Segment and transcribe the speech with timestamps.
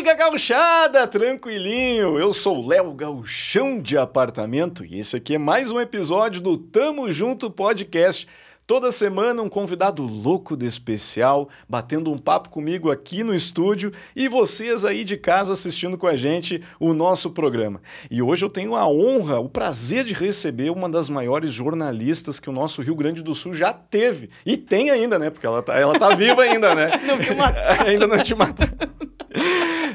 [0.00, 2.18] amiga gauchada, tranquilinho?
[2.18, 7.12] Eu sou Léo Gauchão de Apartamento e esse aqui é mais um episódio do Tamo
[7.12, 8.26] Junto Podcast.
[8.66, 14.26] Toda semana um convidado louco de especial, batendo um papo comigo aqui no estúdio e
[14.26, 17.82] vocês aí de casa assistindo com a gente o nosso programa.
[18.10, 22.48] E hoje eu tenho a honra, o prazer de receber uma das maiores jornalistas que
[22.48, 24.30] o nosso Rio Grande do Sul já teve.
[24.46, 25.28] E tem ainda, né?
[25.28, 26.98] Porque ela tá, ela tá viva ainda, né?
[27.04, 27.26] Não me
[27.86, 28.72] ainda não te mataram.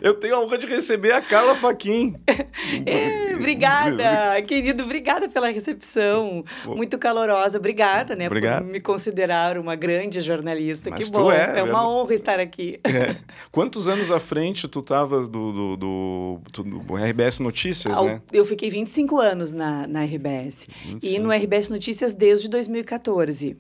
[0.02, 2.16] Eu tenho a honra de receber a Carla Faquin.
[2.86, 6.44] É, obrigada, querido, obrigada pela recepção.
[6.66, 8.26] Muito calorosa, obrigada, né?
[8.28, 8.64] Obrigado.
[8.64, 10.90] Por me considerar uma grande jornalista.
[10.90, 11.32] Mas que bom.
[11.32, 11.84] é, É, uma é.
[11.84, 12.80] honra estar aqui.
[12.84, 13.16] É.
[13.52, 18.22] Quantos anos à frente tu estavas do, do, do, do- RBS Notícias, Ao- né?
[18.32, 20.68] Eu fiquei 25 anos na, na RBS.
[20.86, 21.22] E 25.
[21.24, 23.58] no RBS Notícias desde 2014.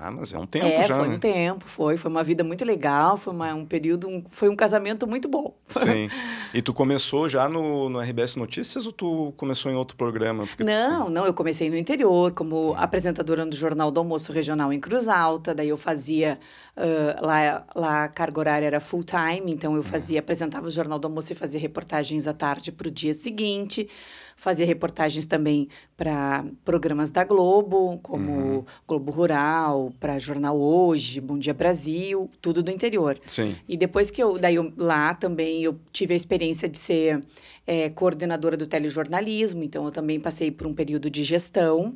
[0.00, 1.14] Ah, mas é um tempo é, já, foi né?
[1.14, 1.96] um tempo, foi.
[1.96, 5.54] Foi uma vida muito legal, foi uma- um período, um- foi um casamento muito bom.
[5.70, 6.08] Sim.
[6.54, 10.46] E tu começou já no, no RBS Notícias ou tu começou em outro programa?
[10.46, 14.72] Porque tu- Não, não, eu comecei no interior como apresentadora do Jornal do Almoço Regional
[14.72, 16.38] em Cruz Alta, daí eu fazia,
[16.76, 20.96] ah, lá, lá a carga horária era full time, então eu fazia, apresentava o Jornal
[21.00, 23.88] do Almoço e fazia reportagens à tarde para o dia seguinte,
[24.36, 31.54] fazia reportagens também para programas da Globo, como Globo Rural, para Jornal Hoje, Bom Dia
[31.54, 33.18] Brasil, tudo do interior.
[33.26, 33.56] Sim.
[33.68, 37.22] E depois que eu, daí eu, lá também eu tive a experiência de ser
[37.66, 41.94] eh, coordenadora do telejornalismo, então eu também passei por um período de gestão.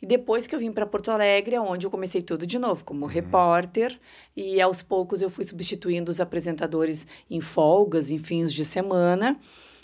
[0.00, 2.84] E depois que eu vim para Porto Alegre, é onde eu comecei tudo de novo,
[2.84, 3.98] como repórter,
[4.36, 9.36] e aos poucos eu fui substituindo os apresentadores em folgas, em fins de semana.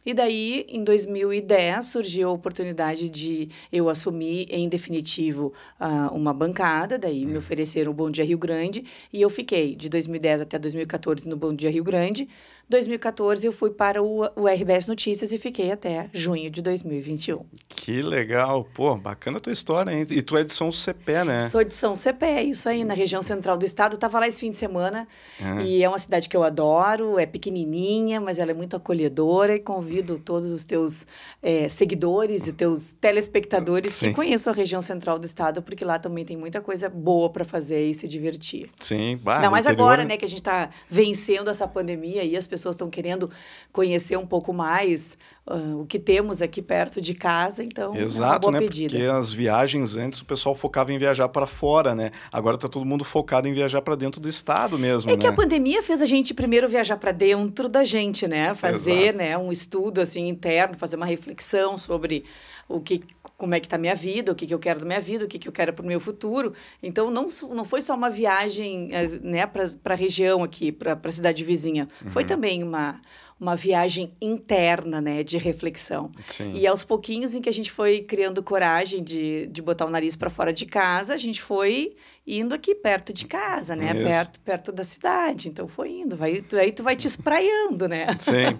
[0.06, 6.98] E daí, em 2010, surgiu a oportunidade de eu assumir, em definitivo, ah, uma bancada.
[6.98, 11.26] Daí me ofereceram o Bom Dia Rio Grande e eu fiquei de 2010 até 2014
[11.26, 12.28] no Bom Dia Rio Grande.
[12.68, 17.44] 2014 eu fui para o, o RBS Notícias e fiquei até junho de 2021.
[17.68, 18.66] Que legal.
[18.74, 20.06] Pô, bacana a tua história, hein?
[20.10, 21.38] E tu é de São Cepé, né?
[21.40, 23.96] Sou de São Cepé, isso aí, na região central do estado.
[23.98, 25.06] Tava lá esse fim de semana
[25.40, 25.62] Ah.
[25.62, 29.60] e é uma cidade que eu adoro, é pequenininha, mas ela é muito acolhedora e
[29.60, 31.06] convido todos os teus
[31.42, 34.08] eh, seguidores e teus telespectadores Sim.
[34.08, 37.44] que conheçam a região central do estado, porque lá também tem muita coisa boa para
[37.44, 38.70] fazer e se divertir.
[38.80, 39.18] Sim.
[39.22, 42.46] Bah, Ainda mais interior- agora, né, que a gente está vencendo essa pandemia e as
[42.46, 43.30] pessoas estão querendo
[43.72, 45.16] conhecer um pouco mais
[45.46, 48.58] ah, o que temos aqui perto de casa, então é Exato, boa né?
[48.60, 48.96] pedida.
[48.96, 52.10] Porque as viagens antes o pessoal focava em viajar para fora, né?
[52.32, 55.20] Agora tá todo mundo focado em viajar para dentro do estado mesmo, É né?
[55.20, 58.54] que a pandemia fez a gente primeiro viajar para dentro da gente, né?
[58.54, 59.18] Fazer, Exato.
[59.18, 62.24] né, um estudo assim interno, fazer uma reflexão sobre
[62.68, 63.02] o que
[63.36, 65.24] como é que tá a minha vida, o que, que eu quero da minha vida,
[65.24, 66.52] o que, que eu quero para o meu futuro.
[66.82, 71.12] Então, não, não foi só uma viagem eh, né, para a região aqui, para a
[71.12, 71.88] cidade vizinha.
[72.08, 72.28] Foi Uhum.
[72.28, 73.00] também uma,
[73.38, 76.12] uma viagem interna, né, de reflexão.
[76.26, 76.52] Sim.
[76.54, 80.14] E aos pouquinhos em que a gente foi criando coragem de, de botar o nariz
[80.16, 81.96] para fora de casa, a gente foi
[82.26, 83.92] indo aqui perto de casa, né?
[83.92, 84.02] Isso.
[84.04, 85.48] Perto, perto da cidade.
[85.48, 86.16] Então foi indo.
[86.16, 88.06] Vai, tu, aí tu vai te espraiando, né?
[88.18, 88.58] Sim.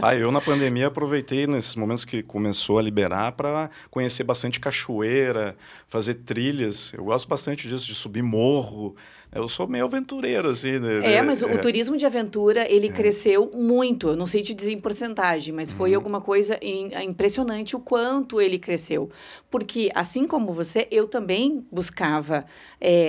[0.00, 5.56] Ah, eu na pandemia aproveitei nesses momentos que começou a liberar para conhecer bastante cachoeira,
[5.88, 6.92] fazer trilhas.
[6.92, 8.94] Eu gosto bastante disso, de subir morro.
[9.34, 10.78] Eu sou meio aventureiro, assim.
[10.78, 11.00] né?
[11.04, 14.08] É, mas o, o turismo de aventura, ele cresceu muito.
[14.08, 18.40] Eu não sei te dizer em porcentagem, mas foi alguma coisa im- impressionante o quanto
[18.40, 19.10] ele cresceu.
[19.50, 22.46] Porque, assim como você, eu também buscava
[22.80, 23.05] é,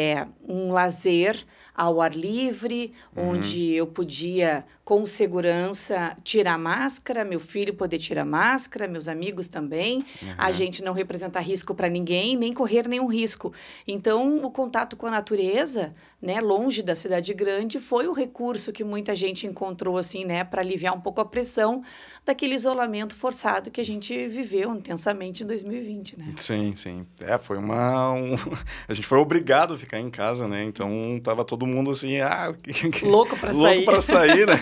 [0.48, 1.46] um lazer
[1.78, 8.88] ao ar livre, onde eu podia, com segurança, tirar máscara, meu filho poder tirar máscara,
[8.88, 10.04] meus amigos também,
[10.38, 13.54] a gente não representar risco para ninguém, nem correr nenhum risco.
[13.88, 18.84] Então, o contato com a natureza, né, longe da cidade grande, foi o recurso que
[18.84, 21.84] muita gente encontrou assim, né, para aliviar um pouco a pressão
[22.26, 26.34] daquele isolamento forçado que a gente viveu intensamente em 2020, né?
[26.38, 27.06] Sim, sim.
[27.22, 28.14] É, foi uma.
[28.14, 28.36] um-
[28.88, 30.64] A gente foi obrigado a ficar em casa, né?
[30.64, 32.54] Então tava todo mundo assim, ah,
[33.04, 33.86] Louco para louco sair.
[33.86, 34.60] para sair, né?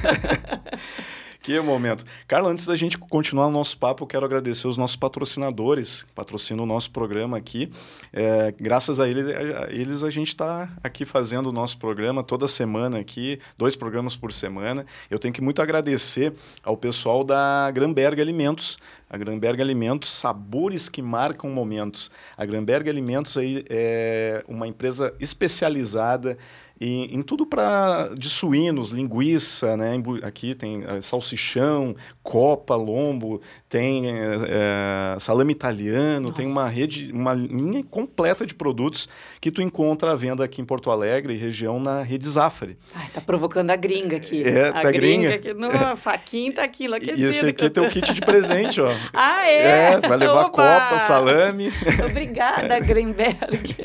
[1.41, 2.03] Que momento.
[2.27, 6.11] Carla, antes da gente continuar o nosso papo, eu quero agradecer os nossos patrocinadores, que
[6.11, 7.71] patrocinam o nosso programa aqui.
[8.11, 12.47] É, graças a, ele- a eles, a gente está aqui fazendo o nosso programa toda
[12.47, 14.87] semana aqui, dois programas por semana.
[15.07, 18.79] Eu tenho que muito agradecer ao pessoal da Gramberg Alimentos.
[19.07, 22.09] A Granberg Alimentos, sabores que marcam momentos.
[22.35, 26.39] A Granberg Alimentos aí é uma empresa especializada
[26.79, 29.95] em, em tudo para de suínos, linguiça, né?
[30.23, 36.33] Aqui tem uh, salsichão, copa, lombo, tem uh, salame italiano, Nossa.
[36.33, 39.07] tem uma rede, uma linha completa de produtos
[39.39, 42.77] que tu encontra à venda aqui em Porto Alegre, região na rede Zafari.
[42.93, 44.43] Ai, tá provocando a gringa aqui.
[44.43, 45.35] É, a tá gringa.
[45.35, 47.19] aqui, no, a faquinha tá aqui enlouquecida.
[47.19, 48.91] E esse aqui é teu kit de presente, ó.
[49.13, 49.93] ah, é?
[49.93, 50.49] É, vai levar Oba!
[50.49, 51.71] copa, salame.
[52.05, 53.75] Obrigada, Greenberg.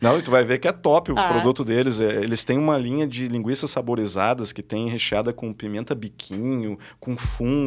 [0.00, 1.28] Não, e tu vai ver que é top o ah.
[1.28, 2.00] produto deles.
[2.00, 7.16] É, eles têm uma linha de linguiças saborizadas que tem recheada com pimenta biquinho, com
[7.16, 7.66] fungo.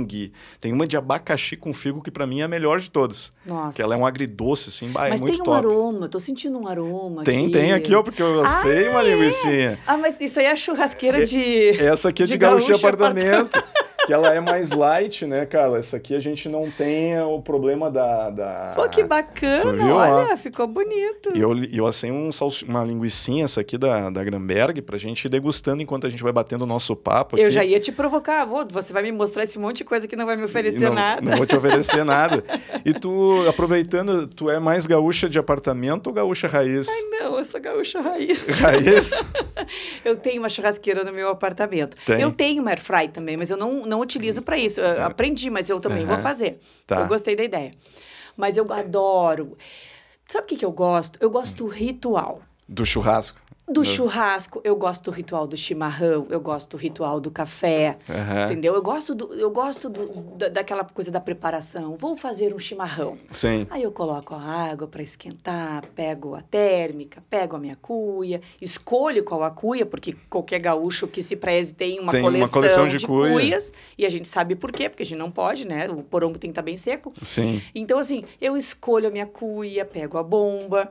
[0.59, 3.33] Tem uma de abacaxi com figo que para mim é a melhor de todas.
[3.45, 3.75] Nossa.
[3.75, 5.57] Que ela é um agridoce, assim, bah, é mas muito tem um top.
[5.57, 7.51] aroma, tô sentindo um aroma Tem, aqui.
[7.51, 9.13] tem aqui, ó, porque eu ah, sei uma é?
[9.13, 9.79] linguiça.
[9.85, 11.69] Ah, mas isso aí é churrasqueira de...
[11.79, 13.55] Essa aqui é de, de gaúcho apartamento.
[13.55, 15.77] apartamento que ela é mais light, né, Carla?
[15.77, 18.31] Essa aqui a gente não tem o problema da.
[18.31, 18.73] da...
[18.75, 19.85] Pô, que bacana!
[19.93, 21.31] Olha, ficou bonito.
[21.35, 22.31] E eu, eu assei um,
[22.67, 26.31] uma linguicinha, essa aqui da, da Gramberg, pra gente ir degustando enquanto a gente vai
[26.31, 27.35] batendo o nosso papo.
[27.35, 27.45] Aqui.
[27.45, 30.15] Eu já ia te provocar, Vô, você vai me mostrar esse monte de coisa que
[30.15, 31.21] não vai me oferecer não, nada.
[31.21, 32.43] Não vou te oferecer nada.
[32.83, 36.87] E tu, aproveitando, tu é mais gaúcha de apartamento ou gaúcha raiz?
[36.89, 38.47] Ai, não, eu sou gaúcha raiz.
[38.47, 39.23] Raiz?
[40.03, 41.95] eu tenho uma churrasqueira no meu apartamento.
[42.07, 42.19] Tem.
[42.19, 44.79] Eu tenho uma airfry também, mas eu não, não utilizo para isso.
[44.79, 46.07] Eu aprendi, mas eu também uhum.
[46.07, 46.59] vou fazer.
[46.85, 46.99] Tá.
[46.99, 47.73] Eu gostei da ideia.
[48.35, 49.57] Mas eu adoro.
[50.25, 51.17] Sabe o que, que eu gosto?
[51.21, 52.41] Eu gosto do ritual.
[52.67, 53.39] Do churrasco?
[53.71, 58.45] Do churrasco, eu gosto do ritual do chimarrão, eu gosto do ritual do café, uhum.
[58.45, 58.73] entendeu?
[58.73, 61.95] Eu gosto, do, eu gosto do, da, daquela coisa da preparação.
[61.95, 63.17] Vou fazer um chimarrão.
[63.29, 63.67] Sim.
[63.69, 69.23] Aí eu coloco a água para esquentar, pego a térmica, pego a minha cuia, escolho
[69.23, 72.87] qual a cuia, porque qualquer gaúcho que se preze tem uma, tem coleção, uma coleção
[72.87, 73.33] de, de cuia.
[73.33, 73.71] cuias.
[73.97, 75.87] E a gente sabe por quê, porque a gente não pode, né?
[75.89, 77.13] O porongo tem que estar tá bem seco.
[77.21, 77.61] Sim.
[77.75, 80.89] Então, assim, eu escolho a minha cuia, pego a bomba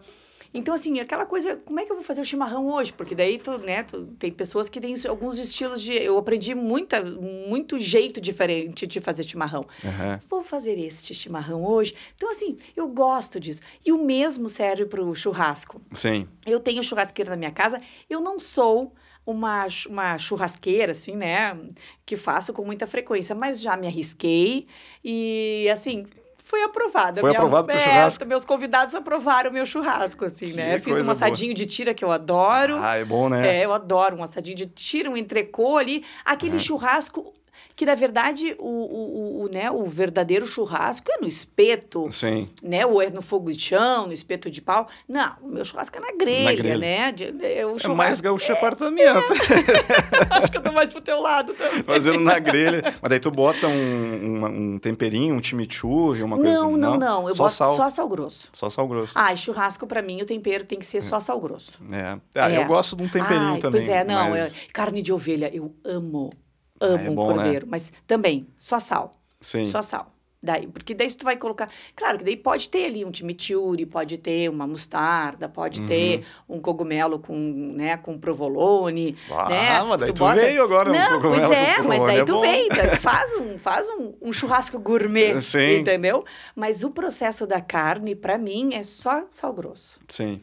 [0.59, 2.93] então, assim, aquela coisa, como é que eu vou fazer o chimarrão hoje?
[2.93, 5.93] Porque daí, tu, né, tu, tem pessoas que têm alguns estilos de...
[5.95, 9.67] Eu aprendi muita, muito jeito diferente de fazer chimarrão.
[9.85, 10.19] Uhum.
[10.29, 11.95] Vou fazer este chimarrão hoje.
[12.17, 13.61] Então, assim, eu gosto disso.
[13.85, 15.81] E o mesmo serve para o churrasco.
[15.93, 16.27] Sim.
[16.45, 17.81] Eu tenho churrasqueira na minha casa.
[18.11, 18.93] Eu não sou
[19.25, 21.59] uma, uma churrasqueira, assim, né?
[22.07, 24.67] Que faço com muita frequência, mas já me arrisquei
[25.05, 26.07] e, assim,
[26.49, 27.21] foi aprovada.
[27.21, 28.25] Foi minha, aprovado o é, churrasco?
[28.25, 30.81] Meus convidados aprovaram o meu churrasco, assim, que né?
[30.81, 31.57] Fiz um assadinho boa.
[31.57, 32.79] de tira que eu adoro.
[32.81, 33.59] Ah, é bom, né?
[33.59, 36.03] É, eu adoro um assadinho de tira, um entrecô ali.
[36.25, 36.59] Aquele uhum.
[36.59, 37.35] churrasco
[37.79, 42.49] que na verdade o, o, o, né, o verdadeiro churrasco é no espeto, Sim.
[42.63, 44.89] né, ou é no fogo de chão, no espeto de pau.
[45.09, 46.79] Não, o meu churrasco é na grelha, na grelha.
[46.79, 47.13] né?
[47.13, 49.33] De, é, o churrasco, é mais gaúcho é, apartamento.
[49.33, 50.39] É.
[50.39, 51.83] Acho que eu tô mais pro teu lado também.
[51.85, 52.83] Fazendo na grelha.
[53.01, 56.63] Mas daí tu bota um, um, um temperinho, um chimichurri, uma coisa assim.
[56.63, 57.29] Não, não, não.
[57.29, 57.77] Eu só boto sal.
[57.77, 58.49] só sal grosso.
[58.53, 59.13] Só sal grosso.
[59.17, 61.81] Ah, e churrasco para mim o tempero tem que ser só sal grosso.
[61.93, 62.19] É.
[62.35, 63.81] Ah, eu gosto de um temperinho Ai, também.
[63.81, 64.31] Pois é, não.
[64.31, 64.55] Mas...
[64.73, 66.33] carne de ovelha, eu amo
[66.81, 67.35] amo ah, é bom, um né?
[67.35, 67.71] cordeiro, né?
[67.71, 69.13] mas também só sal.
[69.41, 69.67] Sim.
[69.67, 70.13] Só sal.
[70.41, 71.69] Daí, porque daí tu vai colocar.
[71.97, 75.87] Claro que daí pode ter ali um chimichurri, pode ter uma mostarda, pode uhum.
[75.87, 77.35] ter um cogumelo com,
[77.75, 79.17] né, com provolone.
[79.29, 79.83] Ah, né?
[79.83, 80.41] mas daí tu, tu bota...
[80.41, 82.69] veio agora Não, um pois é, mas daí é tu veio.
[83.01, 85.79] faz um, faz um, um churrasco gourmet, Sim.
[85.79, 86.25] entendeu?
[86.55, 89.99] Mas o processo da carne, para mim, é só sal grosso.
[90.07, 90.41] Sim.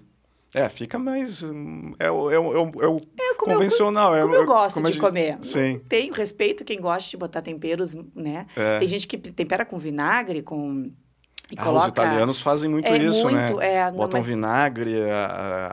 [0.56, 1.44] É, fica mais.
[2.00, 4.16] É, o, é, o, é o é, convencional.
[4.16, 5.38] Eu, como é, eu gosto de gente, comer.
[5.42, 5.82] Sim.
[5.90, 8.48] Tenho respeito quem gosta de botar temperos, né?
[8.56, 8.80] É.
[8.80, 10.90] Tem gente que tempera com vinagre, com
[11.52, 11.86] e ah, coloca...
[11.86, 13.76] Os italianos fazem muito é, isso, muito, né?
[13.76, 14.26] É, Botam mas...
[14.26, 14.96] vinagre,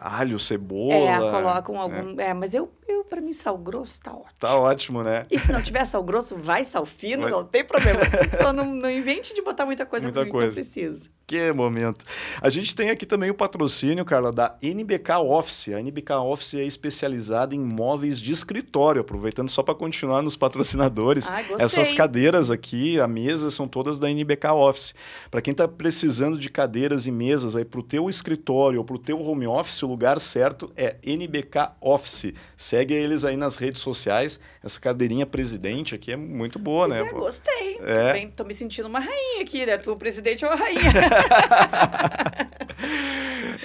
[0.00, 0.94] alho, cebola.
[0.94, 2.20] É, colocam algum.
[2.20, 4.38] É, mas eu, eu para mim, sal grosso tá ótimo.
[4.38, 5.26] Tá ótimo, né?
[5.30, 7.30] E se não tiver sal grosso, vai sal fino, vai...
[7.30, 8.00] não tem problema.
[8.40, 10.46] Só não, não invente de botar muita coisa muita coisa.
[10.46, 11.10] não precisa.
[11.26, 12.04] Que momento.
[12.42, 15.68] A gente tem aqui também o patrocínio, Carla, da NBK Office.
[15.68, 19.00] A NBK Office é especializada em móveis de escritório.
[19.00, 21.28] Aproveitando só para continuar nos patrocinadores.
[21.30, 24.94] Ai, Essas cadeiras aqui, a mesa, são todas da NBK Office.
[25.30, 28.96] Para quem está precisando de cadeiras e mesas aí para o teu escritório ou para
[28.96, 32.34] o teu home office, o lugar certo é NBK Office.
[32.56, 34.40] Segue eles aí nas redes sociais.
[34.62, 37.08] Essa cadeirinha presidente aqui é muito boa, pois né?
[37.08, 37.78] É, gostei.
[37.82, 38.12] É.
[38.12, 39.76] Bem, tô me sentindo uma rainha aqui, né?
[39.78, 40.80] Tu presidente ou a rainha.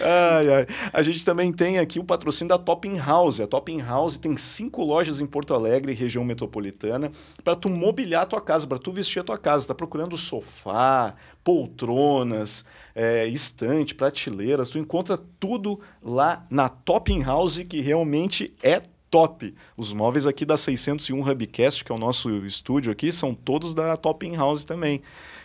[0.02, 0.68] ai, ai.
[0.94, 3.40] A gente também tem aqui o patrocínio da Topping House.
[3.40, 7.12] A Topping House tem cinco lojas em Porto Alegre, região metropolitana,
[7.44, 9.64] para tu mobiliar a tua casa, para tu vestir a tua casa.
[9.64, 12.66] Está procurando sofá, poltronas,
[12.98, 14.72] é, estante, prateleiras.
[14.72, 19.54] Tu encontra tudo lá na Topping House, que realmente é top.
[19.78, 23.96] Os móveis aqui da 601 Hubcast, que é o nosso estúdio aqui, são todos da
[23.96, 25.04] Topping House também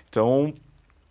[0.09, 0.55] Então,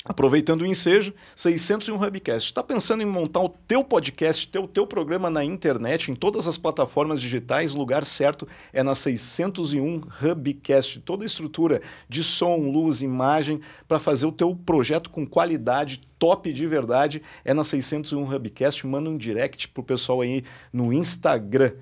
[0.03, 2.49] Aproveitando o ensejo, 601 Hubcast.
[2.49, 6.57] Está pensando em montar o teu podcast, teu teu programa na internet, em todas as
[6.57, 7.75] plataformas digitais?
[7.75, 11.01] Lugar certo é na 601 Hubcast.
[11.01, 16.51] Toda a estrutura de som, luz, imagem para fazer o teu projeto com qualidade, top
[16.51, 18.87] de verdade, é na 601 Hubcast.
[18.87, 20.43] Manda um direct pro pessoal aí
[20.73, 21.73] no Instagram.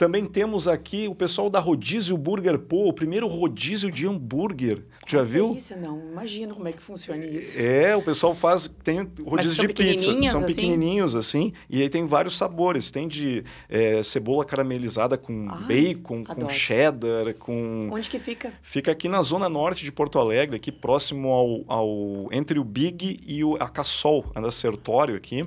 [0.00, 4.82] Também temos aqui o pessoal da Rodízio Burger Pô, o primeiro rodízio de hambúrguer.
[5.06, 5.48] Já viu?
[5.48, 6.00] Delícia, não.
[6.10, 7.58] Imagino como é que funciona isso.
[7.58, 10.10] É, o pessoal faz, tem rodízio de pizza.
[10.22, 10.54] São assim?
[10.54, 12.90] pequenininhos assim, e aí tem vários sabores.
[12.90, 16.46] Tem de é, cebola caramelizada com Ai, bacon, adoro.
[16.46, 17.90] com cheddar, com...
[17.92, 18.54] Onde que fica?
[18.62, 23.20] Fica aqui na zona norte de Porto Alegre, aqui próximo ao, ao entre o Big
[23.26, 25.44] e o, a Cassol, a Sertório aqui.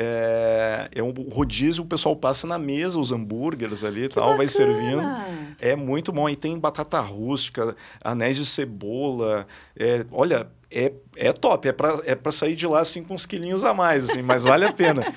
[0.00, 4.36] É, é um rodízio, o pessoal passa na mesa os hambúrgueres ali e tal, bacana.
[4.36, 5.02] vai servindo.
[5.60, 6.28] É muito bom.
[6.28, 9.44] E tem batata rústica, anéis de cebola.
[9.76, 11.66] É, olha, é, é top.
[11.66, 14.44] É para é pra sair de lá assim com uns quilinhos a mais, assim, mas
[14.44, 15.02] vale a pena.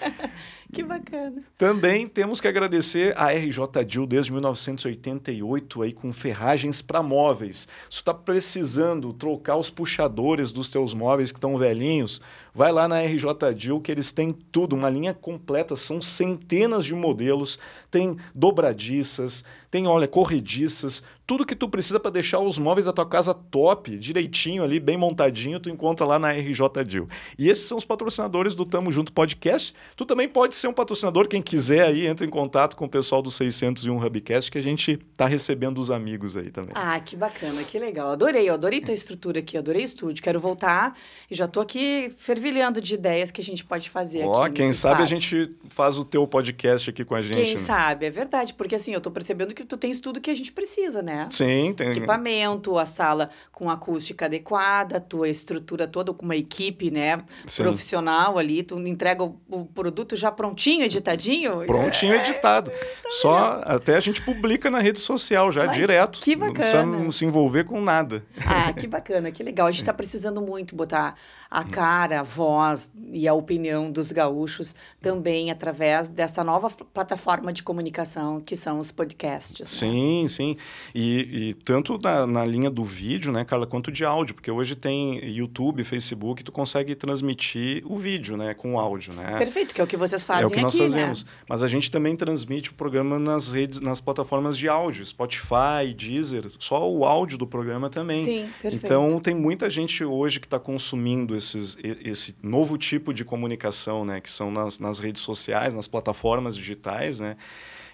[0.72, 1.44] Que bacana.
[1.58, 7.68] Também temos que agradecer a RJ Dil desde 1988 aí com ferragens para móveis.
[7.90, 12.22] Se está precisando trocar os puxadores dos teus móveis que estão velhinhos,
[12.54, 16.94] vai lá na RJ Dil que eles têm tudo, uma linha completa, são centenas de
[16.94, 22.92] modelos, tem dobradiças, tem, olha, corrediças, tudo que tu precisa para deixar os móveis da
[22.92, 27.08] tua casa top, direitinho ali, bem montadinho, tu encontra lá na RJ Dil.
[27.40, 29.74] E esses são os patrocinadores do Tamo Junto Podcast.
[29.96, 33.22] Tu também pode ser um patrocinador, quem quiser aí, entra em contato com o pessoal
[33.22, 36.74] do 601 Hubcast, que a gente tá recebendo os amigos aí também.
[36.76, 38.10] Ah, que bacana, que legal.
[38.10, 40.22] Adorei, adorei tua estrutura aqui, adorei o estúdio.
[40.22, 40.98] Quero voltar
[41.30, 44.56] e já tô aqui fervilhando de ideias que a gente pode fazer Ó, aqui.
[44.56, 45.14] quem sabe espaço.
[45.14, 47.36] a gente faz o teu podcast aqui com a gente.
[47.36, 47.58] Quem né?
[47.58, 50.52] sabe, é verdade, porque assim, eu tô percebendo que tu tens tudo que a gente
[50.52, 51.28] precisa, né?
[51.30, 51.92] Sim, tem.
[51.92, 57.64] Equipamento, a sala com acústica adequada, a tua estrutura toda com uma equipe, né, Sim.
[57.64, 61.64] profissional ali, tu entrega o, o, produto já prontinho, editadinho?
[61.66, 62.72] Prontinho, é, editado.
[62.72, 62.78] Tá
[63.10, 66.20] Só até a gente publica na rede social já Mas, direto.
[66.20, 66.52] Que bacana.
[66.86, 68.24] Não precisa se envolver com nada.
[68.46, 69.68] Ah, que bacana, que legal.
[69.68, 71.16] A gente está precisando muito botar
[71.52, 77.62] a cara, a voz e a opinião dos gaúchos também através dessa nova plataforma de
[77.62, 79.60] comunicação que são os podcasts.
[79.60, 79.66] Né?
[79.66, 80.56] Sim, sim.
[80.96, 84.78] E, e tanto na, na, linha do vídeo, né, Carla, quanto de áudio, porque hoje
[84.78, 89.38] tem YouTube, Facebook, tu consegue transmitir o vídeo, né, com o áudio, né?
[89.38, 91.26] Perfeito, que é o que vocês fazem aqui, É o que nós aqui, fazemos.
[91.26, 91.32] Né?
[91.50, 96.50] Mas a gente também transmite o programa nas redes, nas plataformas de áudio, Spotify, Deezer,
[96.60, 98.24] só o áudio do programa também.
[98.24, 98.86] Sim, perfeito.
[98.86, 104.22] Então tem muita gente hoje que está consumindo esses, esse novo tipo de comunicação, né?
[104.22, 107.36] Que são nas, nas redes sociais, nas plataformas digitais, né?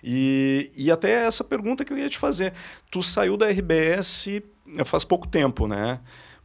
[0.03, 2.53] E, e até essa pergunta que eu ia te fazer.
[2.91, 4.27] Tu saiu da RBS
[4.85, 5.99] faz pouco tempo, né?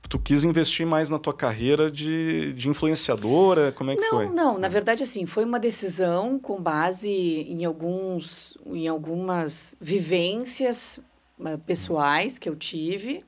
[0.08, 3.72] Tu quis investir mais na tua carreira de, de influenciadora?
[3.72, 4.28] Como é que não, foi?
[4.28, 10.98] Não, na verdade, assim, foi uma decisão com base em, alguns, em algumas vivências
[11.38, 13.24] uh, pessoais que eu tive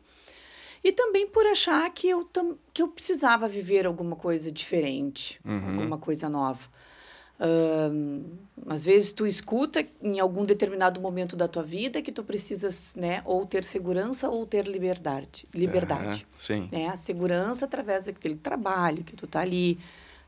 [0.84, 2.28] e também por achar que eu,
[2.72, 5.70] que eu precisava viver alguma coisa diferente, uhum.
[5.70, 6.68] alguma coisa nova.
[7.40, 8.22] Uh,
[8.68, 13.22] às vezes tu escuta em algum determinado momento da tua vida que tu precisas, né,
[13.24, 16.24] ou ter segurança ou ter liberdade, liberdade.
[16.28, 16.68] Uhum, sim.
[16.70, 16.88] Né?
[16.88, 19.78] A segurança através daquele trabalho que tu tá ali,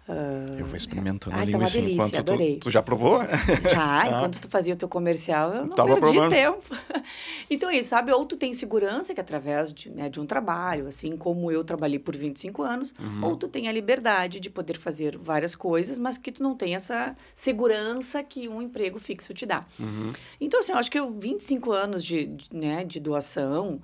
[0.09, 0.59] Uh...
[0.59, 2.55] Eu vou experimentando Ai, a tá linguiça delícia, enquanto adorei.
[2.55, 3.19] Tu, tu, já provou?
[3.69, 4.07] Já, ah.
[4.07, 6.31] enquanto tu fazia o teu comercial, eu não Tava perdi provando.
[6.31, 6.63] tempo.
[7.49, 8.13] Então é isso, sabe?
[8.13, 11.63] Ou tu tem segurança, que é através de, né, de um trabalho, assim como eu
[11.63, 13.25] trabalhei por 25 anos, uhum.
[13.25, 16.75] ou tu tem a liberdade de poder fazer várias coisas, mas que tu não tem
[16.75, 19.65] essa segurança que um emprego fixo te dá.
[19.79, 20.13] Uhum.
[20.41, 23.81] Então, assim, eu acho que eu 25 anos de, de, né, de doação,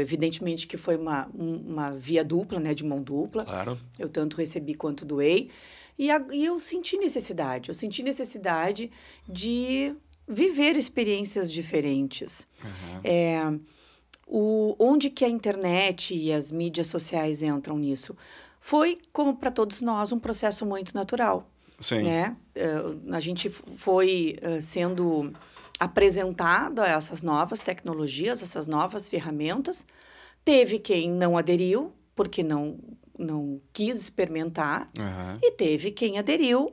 [0.00, 3.44] evidentemente que foi uma, uma via dupla, né, de mão dupla.
[3.44, 3.78] Claro.
[3.98, 5.50] Eu tanto recebi quanto doei.
[5.98, 7.68] E, a, e eu senti necessidade.
[7.68, 8.90] Eu senti necessidade
[9.28, 9.94] de
[10.26, 12.46] viver experiências diferentes.
[12.62, 13.00] Uhum.
[13.02, 13.58] É,
[14.26, 18.16] o, onde que a internet e as mídias sociais entram nisso?
[18.60, 21.50] Foi, como para todos nós, um processo muito natural.
[21.80, 22.02] Sim.
[22.02, 22.36] Né?
[22.56, 25.32] Uh, a gente foi uh, sendo
[25.78, 29.86] apresentado a essas novas tecnologias, essas novas ferramentas.
[30.44, 32.78] Teve quem não aderiu, porque não,
[33.18, 35.38] não quis experimentar, uhum.
[35.42, 36.72] e teve quem aderiu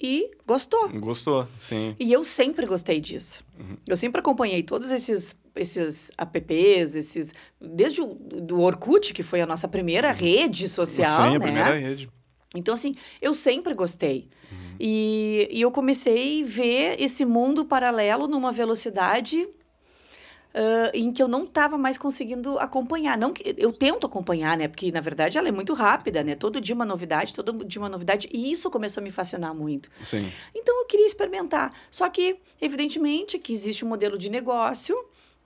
[0.00, 0.88] e gostou.
[0.88, 1.94] Gostou, sim.
[1.98, 3.44] E eu sempre gostei disso.
[3.58, 3.76] Uhum.
[3.86, 9.46] Eu sempre acompanhei todos esses esses apps, esses desde o do Orkut, que foi a
[9.46, 10.14] nossa primeira uhum.
[10.14, 11.36] rede social, Sim, né?
[11.36, 12.10] a primeira rede.
[12.54, 14.28] Então assim, eu sempre gostei.
[14.50, 14.63] Uhum.
[14.86, 21.26] E, e eu comecei a ver esse mundo paralelo numa velocidade uh, em que eu
[21.26, 23.16] não estava mais conseguindo acompanhar.
[23.16, 24.68] Não que eu tento acompanhar, né?
[24.68, 26.34] Porque na verdade ela é muito rápida, né?
[26.34, 29.90] Todo dia uma novidade, todo dia uma novidade, e isso começou a me fascinar muito.
[30.02, 30.30] Sim.
[30.54, 31.72] Então eu queria experimentar.
[31.90, 34.94] Só que, evidentemente, que existe um modelo de negócio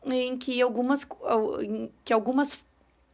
[0.04, 1.06] em que algumas,
[1.62, 2.66] em que algumas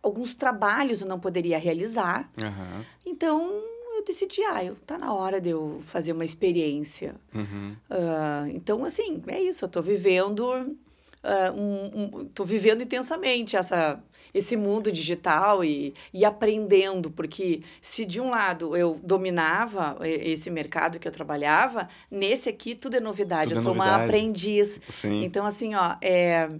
[0.03, 2.31] alguns trabalhos eu não poderia realizar.
[2.39, 2.85] Uhum.
[3.05, 7.15] Então eu decidi, ah, eu, tá na hora de eu fazer uma experiência.
[7.35, 7.77] Uhum.
[7.91, 10.45] Uh, então, assim, é isso, eu tô vivendo.
[10.45, 13.99] Uh, um, um, tô vivendo intensamente essa,
[14.35, 20.99] esse mundo digital e, e aprendendo, porque se de um lado eu dominava esse mercado
[20.99, 24.03] que eu trabalhava, nesse aqui tudo é novidade, tudo eu é sou novidade.
[24.03, 24.79] uma aprendiz.
[24.91, 25.25] Sim.
[25.25, 26.51] Então, assim, ó, é,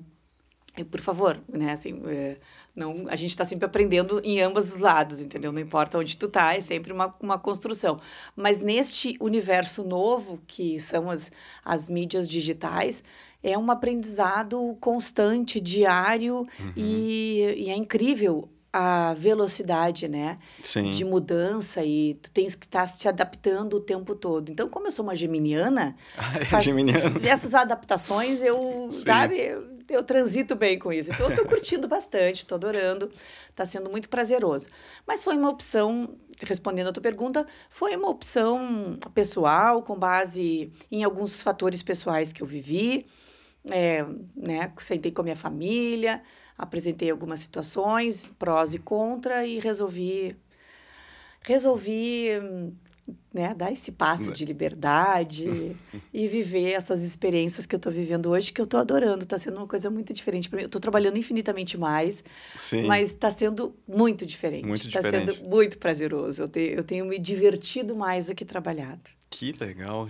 [0.91, 2.37] por favor, né, assim, é,
[2.75, 5.53] não, a gente está sempre aprendendo em ambos os lados, entendeu?
[5.53, 8.01] Não importa onde tu tá, é sempre uma, uma construção.
[8.35, 11.31] Mas neste universo novo, que são as,
[11.65, 13.03] as mídias digitais,
[13.43, 16.73] é um aprendizado constante, diário, uhum.
[16.77, 20.37] e, e é incrível a velocidade, né?
[20.61, 20.91] Sim.
[20.91, 24.51] De mudança e tu tens que estar tá se adaptando o tempo todo.
[24.51, 27.21] Então, como eu sou uma geminiana, ah, é faz, geminiana.
[27.23, 29.05] essas adaptações eu, Sim.
[29.07, 29.57] sabe,
[29.89, 31.11] eu transito bem com isso.
[31.13, 33.11] Então, eu estou curtindo bastante, estou adorando,
[33.51, 34.69] está sendo muito prazeroso.
[35.07, 41.05] Mas foi uma opção, respondendo a tua pergunta, foi uma opção pessoal, com base em
[41.05, 43.07] alguns fatores pessoais que eu vivi.
[43.71, 44.05] É,
[44.37, 46.23] né, sentei com a minha família,
[46.57, 50.37] apresentei algumas situações, prós e contra, e resolvi
[51.45, 52.29] resolvi
[53.33, 55.77] né, dar esse passo de liberdade
[56.13, 59.25] e viver essas experiências que eu estou vivendo hoje, que eu estou adorando.
[59.25, 60.63] Está sendo uma coisa muito diferente para mim.
[60.63, 62.23] Eu estou trabalhando infinitamente mais,
[62.57, 62.87] Sim.
[62.87, 64.67] mas está sendo muito diferente.
[64.67, 66.43] Muito Está sendo muito prazeroso.
[66.43, 69.11] Eu tenho, eu tenho me divertido mais do que trabalhado.
[69.29, 70.09] Que legal.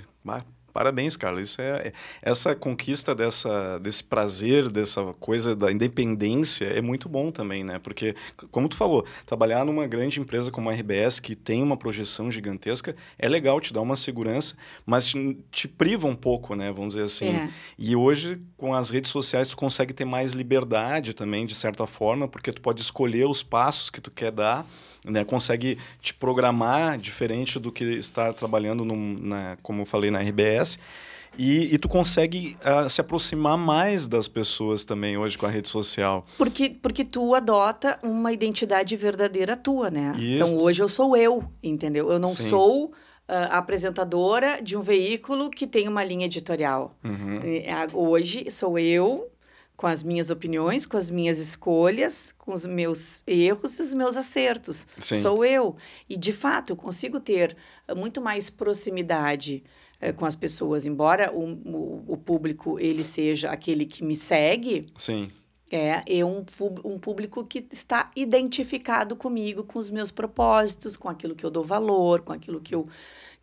[0.75, 1.50] Parabéns, Carlos.
[1.50, 7.31] Isso é, é essa conquista dessa, desse prazer, dessa coisa da independência é muito bom
[7.31, 7.78] também, né?
[7.78, 8.16] Porque,
[8.50, 12.97] como tu falou, trabalhar numa grande empresa como a RBS, que tem uma projeção gigantesca,
[13.16, 16.73] é legal, te dá uma segurança, mas te, te priva um pouco, né?
[16.73, 17.28] Vamos dizer assim.
[17.28, 17.50] É.
[17.78, 22.26] E hoje, com as redes sociais, tu consegue ter mais liberdade também, de certa forma,
[22.26, 24.66] porque tu pode escolher os passos que tu quer dar
[25.04, 30.20] né, consegue te programar diferente do que estar trabalhando, num, na, como eu falei, na
[30.20, 30.78] RBS.
[31.37, 35.68] E, e, tu consegue uh, se aproximar mais das pessoas também hoje com a rede
[35.68, 36.24] social.
[36.38, 40.12] Porque, porque tu adota uma identidade verdadeira tua, né?
[40.16, 40.52] Isso.
[40.52, 42.11] Então hoje eu sou eu, entendeu?
[42.11, 42.48] Eu não Sim.
[42.50, 42.92] sou uh,
[43.50, 46.96] apresentadora de um veículo que tem uma linha editorial.
[47.02, 47.40] Uhum.
[47.92, 49.29] Hoje sou eu
[49.76, 54.16] com as minhas opiniões, com as minhas escolhas, com os meus erros e os meus
[54.16, 54.87] acertos.
[54.98, 55.20] Sim.
[55.20, 55.76] Sou eu.
[56.08, 57.56] E, de fato, eu consigo ter
[57.88, 59.64] eh, muito mais proximidade
[60.00, 60.87] eh, com as pessoas.
[60.87, 65.28] Embora o, o, o, público ele seja aquele que me segue, Sim.
[65.70, 66.44] É, é um,
[66.84, 71.64] um público que está identificado comigo, com os meus propósitos, com aquilo que eu dou
[71.64, 72.87] valor, com aquilo que eu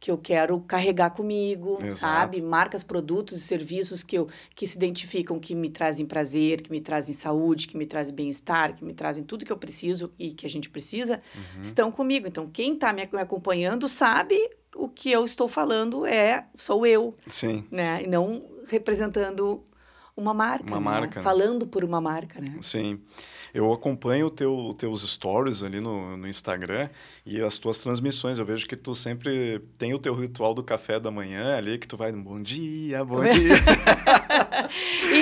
[0.02, 1.98] que eu quero carregar comigo, Exato.
[1.98, 2.42] sabe?
[2.42, 6.82] Marcas, produtos e serviços que, eu, que se identificam, que me trazem prazer, que me
[6.82, 10.44] trazem saúde, que me trazem bem-estar, que me trazem tudo que eu preciso e que
[10.44, 11.62] a gente precisa, uhum.
[11.62, 12.28] estão comigo.
[12.28, 14.36] Então, quem está me acompanhando sabe
[14.76, 17.16] o que eu estou falando é sou eu.
[17.28, 17.64] Sim.
[17.70, 18.02] Né?
[18.02, 19.64] E não representando
[20.18, 20.66] uma marca.
[20.66, 21.00] Uma né?
[21.00, 21.22] marca.
[21.22, 22.58] Falando por uma marca, né?
[22.60, 23.00] Sim.
[23.54, 26.90] Eu acompanho teu, teus stories ali no, no Instagram
[27.26, 28.40] e as tuas transmissões.
[28.40, 31.88] Eu vejo que tu sempre tem o teu ritual do café da manhã ali, que
[31.88, 33.56] tu vai bom dia, bom dia.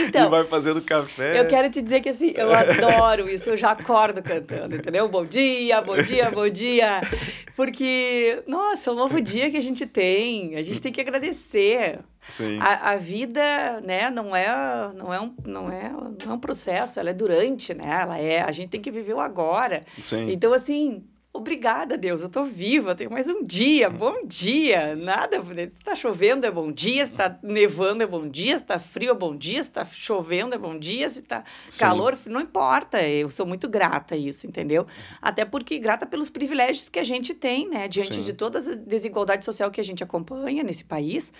[0.06, 1.40] então, e vai fazendo café.
[1.40, 5.08] Eu quero te dizer que assim, eu adoro isso, eu já acordo cantando, entendeu?
[5.10, 7.02] Bom dia, bom dia, bom dia.
[7.56, 12.00] Porque, nossa, é um novo dia que a gente tem, a gente tem que agradecer.
[12.28, 12.60] Sim.
[12.60, 17.00] A, a vida, né, não é, não, é um, não, é, não é um processo,
[17.00, 18.02] ela é durante, né?
[18.02, 19.84] Ela é, a gente tem que viver o agora.
[20.00, 20.32] Sim.
[20.32, 24.96] Então, assim, Obrigada, Deus, eu tô viva, tenho mais um dia, bom dia.
[24.96, 28.80] Nada, se tá chovendo é bom dia, se tá nevando é bom dia, se tá
[28.80, 31.82] frio é bom dia, se tá chovendo é bom dia, se tá Sim.
[31.82, 33.00] calor, não importa.
[33.04, 34.88] Eu sou muito grata a isso, entendeu?
[35.22, 38.24] Até porque grata pelos privilégios que a gente tem, né, diante Sim.
[38.24, 41.32] de toda a desigualdade social que a gente acompanha nesse país.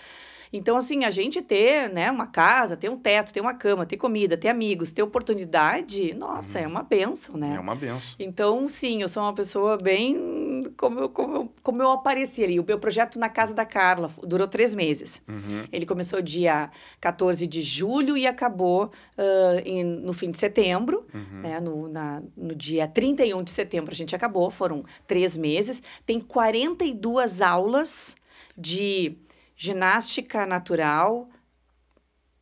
[0.52, 3.96] Então, assim, a gente ter, né, uma casa, ter um teto, ter uma cama, ter
[3.96, 6.64] comida, ter amigos, ter oportunidade, nossa, uhum.
[6.64, 7.54] é uma benção, né?
[7.56, 8.14] É uma benção.
[8.18, 10.40] Então, sim, eu sou uma pessoa bem
[10.76, 12.58] como eu, como eu, como eu apareci ali.
[12.58, 15.22] O meu projeto na casa da Carla durou três meses.
[15.28, 15.66] Uhum.
[15.72, 21.40] Ele começou dia 14 de julho e acabou uh, em, no fim de setembro, uhum.
[21.40, 21.60] né?
[21.60, 25.82] No, na, no dia 31 de setembro a gente acabou, foram três meses.
[26.04, 28.16] Tem 42 aulas
[28.56, 29.16] de
[29.60, 31.28] ginástica natural,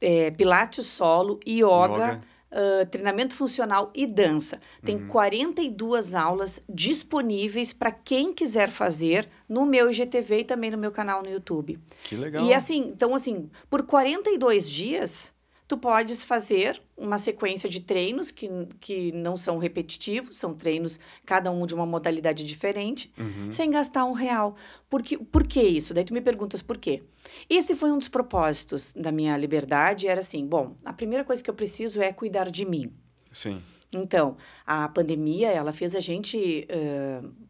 [0.01, 2.21] é, pilates solo, yoga, yoga.
[2.53, 4.61] uh, treinamento funcional e dança.
[4.85, 5.09] Tem uhum.
[5.09, 11.21] 42 aulas disponíveis para quem quiser fazer no meu IGTV e também no meu canal
[11.21, 11.81] no YouTube.
[12.05, 12.47] Que legal.
[12.47, 15.35] E assim, então assim, por 42 dias
[15.69, 18.49] tu podes fazer uma sequência de treinos que,
[18.81, 23.53] que não são repetitivos, são treinos, cada um de uma modalidade diferente, uhum.
[23.53, 24.57] sem gastar um real.
[24.89, 25.93] Por que, por que isso?
[25.93, 27.03] Daí tu me perguntas por quê.
[27.49, 31.51] Esse foi um dos propósitos da minha liberdade, era assim, bom, a primeira coisa que
[31.51, 32.91] eu preciso é cuidar de mim.
[33.31, 33.63] Sim.
[33.95, 36.67] Então, a pandemia, ela fez a gente...
[36.71, 37.49] Uh,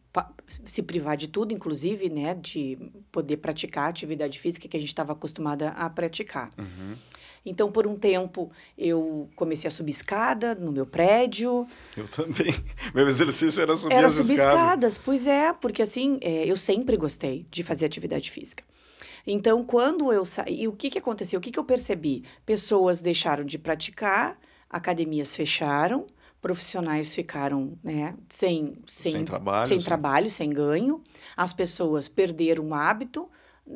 [0.48, 2.76] se privar de tudo, inclusive, né, de
[3.12, 6.50] poder praticar atividade física que a gente estava acostumada a praticar.
[6.59, 6.96] Uhum.
[7.48, 11.66] Então, por um tempo, eu comecei a subir escada no meu prédio.
[11.96, 12.54] Eu também.
[12.94, 14.54] Meu exercício era subir era as subir escadas.
[14.54, 14.98] escadas.
[14.98, 18.64] Pois é, porque assim, é, eu sempre gostei de fazer atividade física.
[19.26, 21.38] Então, quando eu saí, o que, que aconteceu?
[21.38, 22.24] O que, que eu percebi?
[22.46, 24.38] Pessoas deixaram de praticar,
[24.70, 26.06] academias fecharam,
[26.40, 31.02] profissionais ficaram né, sem, sem, sem trabalho, sem, trabalho, sem ganho,
[31.37, 33.28] as pessoas perderam o hábito,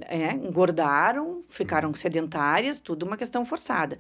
[0.09, 1.95] é, engordaram, ficaram uhum.
[1.95, 3.99] sedentárias, tudo uma questão forçada.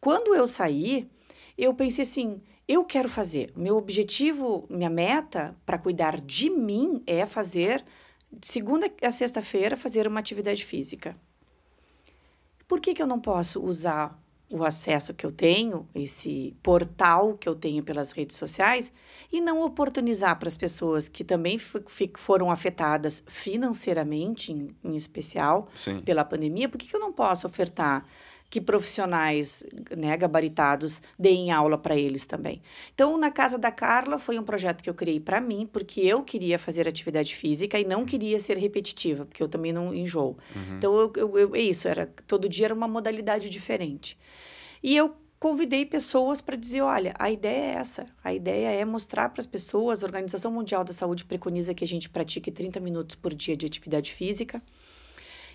[0.00, 1.10] Quando eu saí,
[1.56, 3.52] eu pensei assim: eu quero fazer.
[3.56, 7.84] Meu objetivo, minha meta para cuidar de mim é fazer,
[8.30, 11.16] de segunda a sexta-feira, fazer uma atividade física.
[12.68, 14.21] Por que, que eu não posso usar
[14.52, 18.92] o acesso que eu tenho, esse portal que eu tenho pelas redes sociais,
[19.32, 26.00] e não oportunizar para as pessoas que também foram afetadas financeiramente, em, em especial, Sim.
[26.00, 28.06] pela pandemia, por que, que eu não posso ofertar
[28.52, 29.64] que profissionais
[29.96, 32.60] né, gabaritados deem aula para eles também.
[32.94, 36.22] Então, na casa da Carla foi um projeto que eu criei para mim, porque eu
[36.22, 40.36] queria fazer atividade física e não queria ser repetitiva, porque eu também não enjoo.
[40.54, 40.76] Uhum.
[40.76, 44.18] Então, eu, eu, eu, é isso, era todo dia era uma modalidade diferente.
[44.82, 49.30] E eu convidei pessoas para dizer, olha, a ideia é essa, a ideia é mostrar
[49.30, 53.16] para as pessoas, a Organização Mundial da Saúde preconiza que a gente pratique 30 minutos
[53.16, 54.62] por dia de atividade física,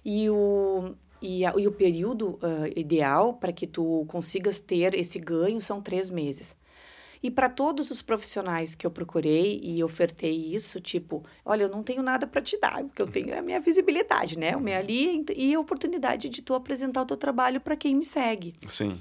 [0.03, 5.19] e o, e, a, e o período uh, ideal para que tu consigas ter esse
[5.19, 6.55] ganho são três meses.
[7.21, 11.81] E para todos os profissionais que eu procurei e ofertei isso, tipo, olha, eu não
[11.81, 14.55] tenho nada para te dar, porque eu tenho a minha visibilidade, né?
[14.55, 18.03] O meu ali e a oportunidade de tu apresentar o teu trabalho para quem me
[18.03, 18.53] segue.
[18.67, 18.99] Sim.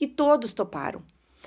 [0.00, 1.02] E todos toparam.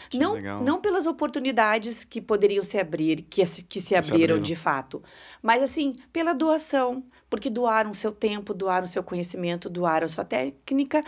[0.10, 0.64] Que não, legal.
[0.64, 5.02] não pelas oportunidades que poderiam se abrir, que, que se abriram se de fato,
[5.42, 11.04] mas assim, pela doação, porque doaram seu tempo, doaram seu conhecimento, doaram sua técnica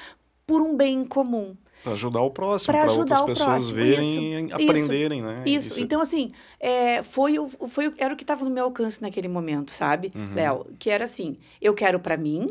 [0.46, 1.56] por um bem comum.
[1.84, 3.76] Para ajudar o próximo, para outras pessoas próximo.
[3.76, 5.44] verem e aprenderem, isso, né?
[5.46, 5.68] Isso.
[5.70, 5.82] isso.
[5.82, 7.36] Então, assim, é, foi,
[7.70, 10.36] foi, era o que estava no meu alcance naquele momento, sabe, uhum.
[10.36, 10.66] Léo?
[10.78, 12.48] Que era assim, eu quero para mim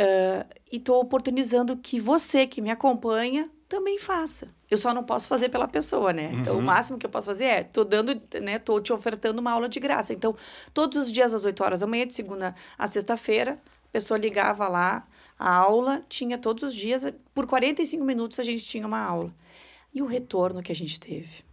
[0.00, 4.48] uh, e estou oportunizando que você que me acompanha também faça.
[4.70, 6.28] Eu só não posso fazer pela pessoa, né?
[6.28, 6.40] Uhum.
[6.40, 6.64] Então, o uhum.
[6.64, 9.80] máximo que eu posso fazer é, tô dando, né, tô te ofertando uma aula de
[9.80, 10.12] graça.
[10.12, 10.36] Então,
[10.72, 14.68] todos os dias às 8 horas da manhã, de segunda a sexta-feira, a pessoa ligava
[14.68, 15.06] lá,
[15.38, 19.34] a aula tinha todos os dias, por 45 minutos a gente tinha uma aula.
[19.92, 21.45] E o retorno que a gente teve?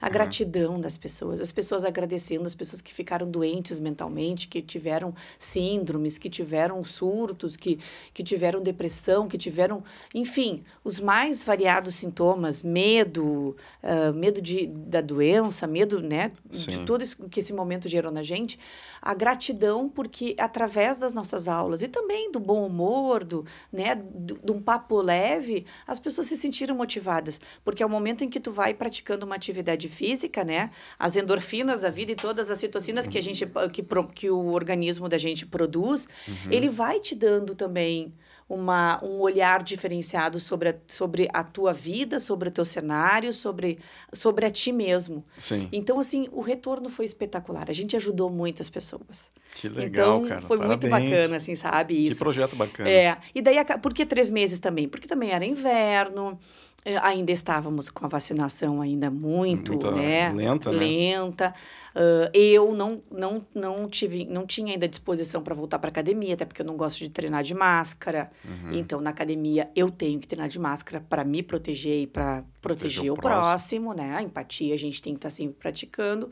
[0.00, 5.14] A gratidão das pessoas, as pessoas agradecendo, as pessoas que ficaram doentes mentalmente, que tiveram
[5.38, 7.78] síndromes, que tiveram surtos, que,
[8.12, 9.82] que tiveram depressão, que tiveram,
[10.14, 16.70] enfim, os mais variados sintomas, medo, uh, medo de, da doença, medo, né, Sim.
[16.70, 18.58] de tudo isso que esse momento gerou na gente,
[19.00, 24.52] a gratidão porque através das nossas aulas e também do bom humor, do, né, de
[24.52, 28.50] um papo leve, as pessoas se sentiram motivadas, porque é o momento em que tu
[28.50, 30.70] vai praticando uma atividade física, né?
[30.98, 33.12] As endorfinas da vida e todas as citocinas uhum.
[33.12, 33.82] que a gente que,
[34.14, 36.50] que o organismo da gente produz, uhum.
[36.50, 38.12] ele vai te dando também
[38.48, 43.78] uma, um olhar diferenciado sobre a, sobre a tua vida, sobre o teu cenário, sobre,
[44.12, 45.24] sobre a ti mesmo.
[45.38, 45.68] Sim.
[45.72, 47.70] Então, assim, o retorno foi espetacular.
[47.70, 49.30] A gente ajudou muitas pessoas.
[49.54, 50.40] Que legal, então, cara.
[50.42, 50.92] Foi Parabéns.
[50.92, 52.06] muito bacana, assim, sabe?
[52.06, 52.16] Isso.
[52.16, 52.90] Que projeto bacana.
[52.90, 53.16] É.
[53.34, 54.88] E daí, por que três meses também?
[54.88, 56.38] Porque também era inverno,
[56.84, 60.30] eh, ainda estávamos com a vacinação ainda muito, muito né?
[60.34, 60.78] lenta, né?
[60.78, 61.54] lenta.
[61.94, 66.44] Uh, eu não, não, não tive, não tinha ainda disposição para voltar para academia, até
[66.44, 68.30] porque eu não gosto de treinar de máscara.
[68.44, 68.72] Uhum.
[68.72, 73.10] Então, na academia eu tenho que treinar de máscara para me proteger e para proteger,
[73.10, 73.42] o, o próximo.
[73.42, 74.16] próximo, né?
[74.16, 76.30] A empatia a gente tem que estar tá sempre praticando.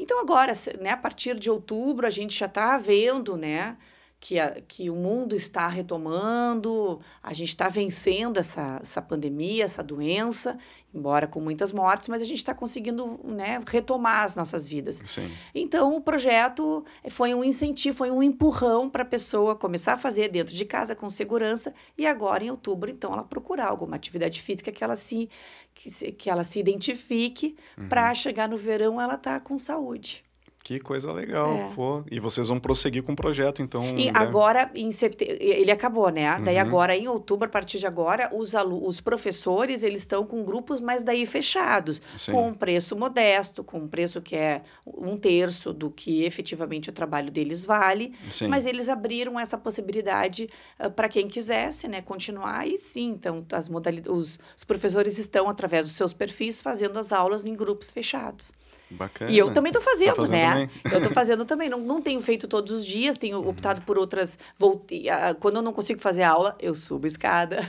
[0.00, 3.76] Então, agora, né, a partir de outubro, a gente já está vendo, né?
[4.20, 9.82] que, a, que o mundo está retomando, a gente está vencendo essa, essa pandemia, essa
[9.82, 10.58] doença,
[10.98, 15.00] embora com muitas mortes, mas a gente está conseguindo né, retomar as nossas vidas.
[15.06, 15.30] Sim.
[15.54, 20.28] Então, o projeto foi um incentivo, foi um empurrão para a pessoa começar a fazer
[20.28, 24.70] dentro de casa com segurança e agora, em outubro, então, ela procurar alguma atividade física
[24.72, 25.30] que ela se,
[25.74, 27.88] que, se, que ela se identifique uhum.
[27.88, 30.27] para chegar no verão ela tá com saúde.
[30.68, 31.70] Que coisa legal, é.
[31.74, 32.04] pô.
[32.10, 33.96] E vocês vão prosseguir com o projeto, então.
[33.96, 34.12] E né?
[34.14, 35.24] agora, em sete...
[35.24, 36.36] ele acabou, né?
[36.36, 36.44] Uhum.
[36.44, 38.86] Daí agora, em outubro, a partir de agora, os, alu...
[38.86, 42.02] os professores, eles estão com grupos, mas daí fechados.
[42.18, 42.32] Sim.
[42.32, 46.92] Com um preço modesto, com um preço que é um terço do que efetivamente o
[46.92, 48.12] trabalho deles vale.
[48.28, 48.48] Sim.
[48.48, 52.02] Mas eles abriram essa possibilidade uh, ah, para quem quisesse, né?
[52.02, 52.68] Continuar.
[52.68, 54.12] E sim, então, as modalidades...
[54.12, 58.52] Os, os professores estão, através dos seus perfis, fazendo as aulas em grupos fechados.
[58.90, 59.30] Bacana.
[59.30, 60.50] E eu também estou fazendo, tá fazendo, né?
[60.52, 60.70] Também.
[60.92, 61.68] Eu estou fazendo também.
[61.68, 63.48] Não, não tenho feito todos os dias, tenho uhum.
[63.48, 64.38] optado por outras.
[64.56, 65.04] Voltei,
[65.40, 67.60] quando eu não consigo fazer aula, eu subo a escada.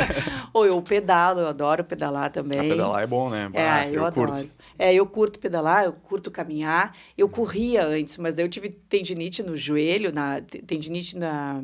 [0.54, 2.58] Ou eu pedalo, eu adoro pedalar também.
[2.58, 3.50] A pedalar é bom, né?
[3.52, 4.32] É, ah, eu, eu adoro.
[4.32, 4.50] Curto.
[4.78, 6.96] É, eu curto pedalar, eu curto caminhar.
[7.18, 11.62] Eu corria antes, mas daí eu tive tendinite no joelho, na, tendinite na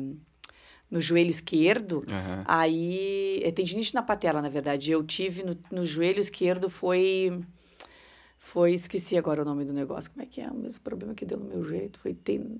[0.89, 1.95] no joelho esquerdo.
[2.07, 2.43] Uhum.
[2.45, 3.41] Aí.
[3.43, 4.91] É, tendinite na patela, na verdade.
[4.91, 7.41] Eu tive no, no joelho esquerdo foi
[8.39, 10.09] foi, esqueci agora o nome do negócio.
[10.09, 10.47] Como é que é?
[10.47, 11.99] O mesmo problema que deu no meu jeito.
[11.99, 12.59] Foi, ten,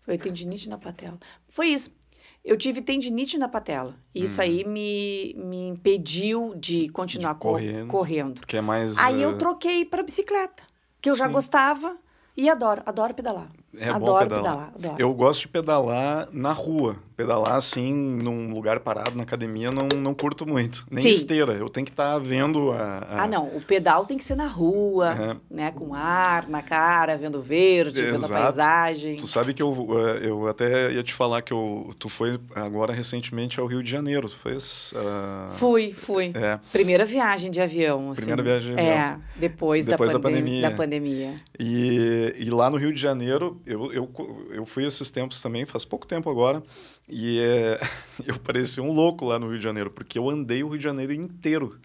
[0.00, 1.18] foi tendinite na patela.
[1.50, 1.94] Foi isso.
[2.42, 3.94] Eu tive tendinite na patela.
[4.14, 4.70] E isso aí hum.
[4.70, 8.40] me, me impediu de continuar de correndo, correndo.
[8.40, 8.96] Porque é mais.
[8.96, 9.30] Aí uh...
[9.30, 10.62] eu troquei para bicicleta,
[11.00, 11.20] que eu Sim.
[11.20, 11.96] já gostava
[12.34, 13.52] e adoro, adoro pedalar.
[13.76, 14.42] É adoro bom pedalar.
[14.42, 14.96] pedalar adoro.
[14.98, 16.96] Eu gosto de pedalar na rua.
[17.16, 20.86] Pedalar assim, num lugar parado na academia, não, não curto muito.
[20.90, 21.08] Nem Sim.
[21.08, 21.54] esteira.
[21.54, 23.46] Eu tenho que estar tá vendo a, a, Ah, não.
[23.46, 25.40] O pedal tem que ser na rua, uhum.
[25.50, 25.72] né?
[25.72, 28.20] Com ar na cara, vendo verde, Exato.
[28.20, 29.16] vendo a paisagem.
[29.16, 32.92] Tu sabe que eu, eh, eu até ia te falar que eu, tu foi agora
[32.92, 34.28] recentemente ao Rio de Janeiro.
[34.28, 34.92] Tu fez.
[34.92, 35.50] Uh...
[35.52, 36.32] Fui, fui.
[36.34, 36.60] É.
[36.70, 38.10] Primeira viagem de avião.
[38.10, 38.26] Assim.
[38.26, 38.94] Primeira viagem de avião.
[38.94, 41.34] É, depois, depois da, pandem da pandemia.
[41.58, 44.10] E, e lá no Rio de Janeiro, eu, eu,
[44.50, 46.62] eu fui esses tempos também, faz pouco tempo agora.
[47.08, 47.80] E é,
[48.26, 50.84] eu parecia um louco lá no Rio de Janeiro, porque eu andei o Rio de
[50.84, 51.78] Janeiro inteiro.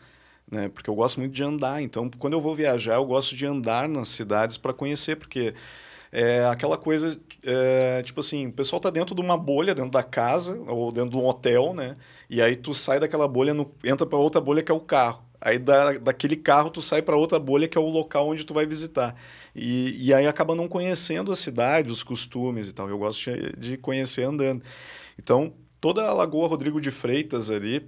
[0.49, 0.69] Né?
[0.69, 1.81] Porque eu gosto muito de andar.
[1.81, 5.53] Então, quando eu vou viajar, eu gosto de andar nas cidades para conhecer, porque
[6.12, 10.03] é aquela coisa, é, tipo assim, o pessoal tá dentro de uma bolha, dentro da
[10.03, 11.95] casa, ou dentro de um hotel, né?
[12.29, 15.23] E aí tu sai daquela bolha, no, entra para outra bolha que é o carro.
[15.39, 18.53] Aí da, daquele carro tu sai para outra bolha que é o local onde tu
[18.53, 19.15] vai visitar.
[19.55, 22.89] E, e aí acaba não conhecendo a cidade, os costumes e tal.
[22.89, 24.62] Eu gosto de, de conhecer andando.
[25.21, 27.88] Então, toda a Lagoa Rodrigo de Freitas ali,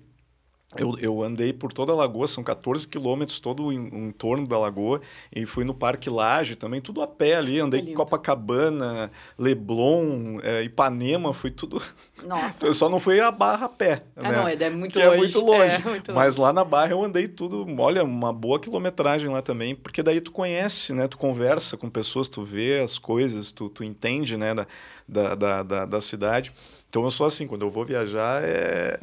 [0.78, 4.58] eu, eu andei por toda a lagoa, são 14 quilômetros todo em, em, torno da
[4.58, 5.02] lagoa,
[5.36, 10.64] e fui no Parque Laje também, tudo a pé ali, andei em Copacabana, Leblon, é,
[10.64, 11.82] Ipanema, fui tudo...
[12.26, 12.66] Nossa!
[12.66, 14.32] eu só não fui a Barra a pé, ah, né?
[14.32, 15.14] não, é, é muito que longe.
[15.14, 18.60] é muito longe, é, muito mas lá na Barra eu andei tudo, olha, uma boa
[18.60, 22.98] quilometragem lá também, porque daí tu conhece, né, tu conversa com pessoas, tu vê as
[22.98, 24.56] coisas, tu, tu entende, né,
[25.08, 26.52] da, da, da, da cidade...
[26.94, 29.00] Então eu sou assim, quando eu vou viajar, é...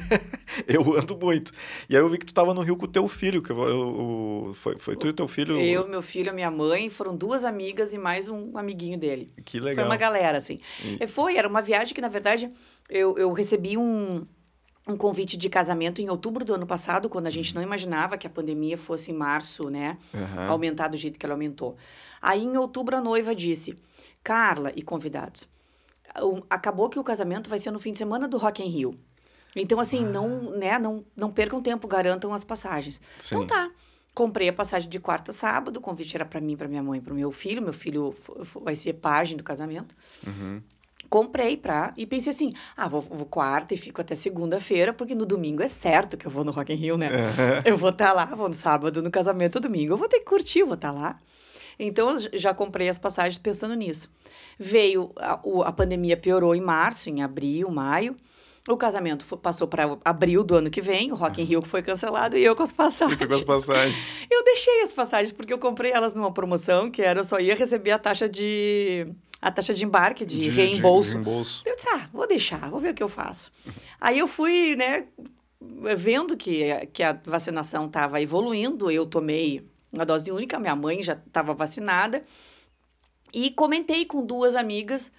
[0.66, 1.52] eu ando muito.
[1.86, 3.68] E aí eu vi que tu estava no Rio com o teu filho, que eu,
[3.68, 5.58] eu, foi, foi tu e o teu filho?
[5.58, 9.30] Eu, meu filho, a minha mãe, foram duas amigas e mais um amiguinho dele.
[9.44, 9.74] Que legal.
[9.74, 10.58] Foi uma galera, assim.
[10.98, 11.06] E...
[11.06, 12.50] Foi, era uma viagem que, na verdade,
[12.88, 14.26] eu, eu recebi um,
[14.88, 18.26] um convite de casamento em outubro do ano passado, quando a gente não imaginava que
[18.26, 19.98] a pandemia fosse em março, né?
[20.14, 20.50] Uhum.
[20.50, 21.76] Aumentar do jeito que ela aumentou.
[22.22, 23.76] Aí, em outubro, a noiva disse,
[24.24, 25.46] Carla e convidados
[26.48, 28.98] acabou que o casamento vai ser no fim de semana do Rock in Rio.
[29.56, 30.08] Então, assim, ah.
[30.08, 33.00] não, né, não, não percam tempo, garantam as passagens.
[33.18, 33.36] Sim.
[33.36, 33.70] Então tá.
[34.14, 37.00] Comprei a passagem de quarta a sábado, o convite era para mim, para minha mãe,
[37.00, 37.62] para o meu filho.
[37.62, 38.14] Meu filho
[38.62, 39.94] vai ser pajem do casamento.
[40.26, 40.60] Uhum.
[41.08, 41.94] Comprei pra.
[41.96, 45.68] E pensei assim: ah, vou, vou quarta e fico até segunda-feira, porque no domingo é
[45.68, 47.08] certo que eu vou no Rock in Rio, né?
[47.64, 50.24] Eu vou estar tá lá, vou no sábado no casamento, domingo eu vou ter que
[50.24, 51.18] curtir, vou estar tá lá.
[51.78, 54.10] Então, eu já comprei as passagens pensando nisso.
[54.58, 58.16] Veio, a, a pandemia piorou em março, em abril, maio.
[58.68, 61.68] O casamento foi, passou para abril do ano que vem, o Rock in Rio que
[61.68, 63.24] foi cancelado e eu com as passagens.
[63.24, 63.96] com as passagens.
[64.30, 67.54] Eu deixei as passagens porque eu comprei elas numa promoção que era eu só ia
[67.54, 69.06] receber a taxa de
[69.40, 71.10] a taxa de embarque, de, de reembolso.
[71.10, 71.62] De reembolso.
[71.64, 73.50] Eu disse, ah, vou deixar, vou ver o que eu faço.
[74.00, 75.06] Aí eu fui, né,
[75.96, 81.14] vendo que, que a vacinação estava evoluindo, eu tomei uma dose única, minha mãe já
[81.14, 82.22] estava vacinada.
[83.32, 85.12] E comentei com duas amigas,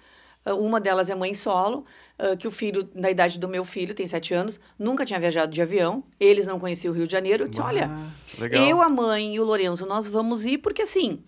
[0.44, 1.84] ah, uma delas é mãe solo,
[2.18, 5.52] ah, que o filho, da idade do meu filho, tem sete anos, nunca tinha viajado
[5.52, 7.44] de avião, eles não conheciam o Rio de Janeiro.
[7.44, 7.90] Eu disse: ah, olha,
[8.38, 8.66] legal.
[8.66, 11.22] eu, a mãe e o Lourenço, nós vamos ir, porque assim.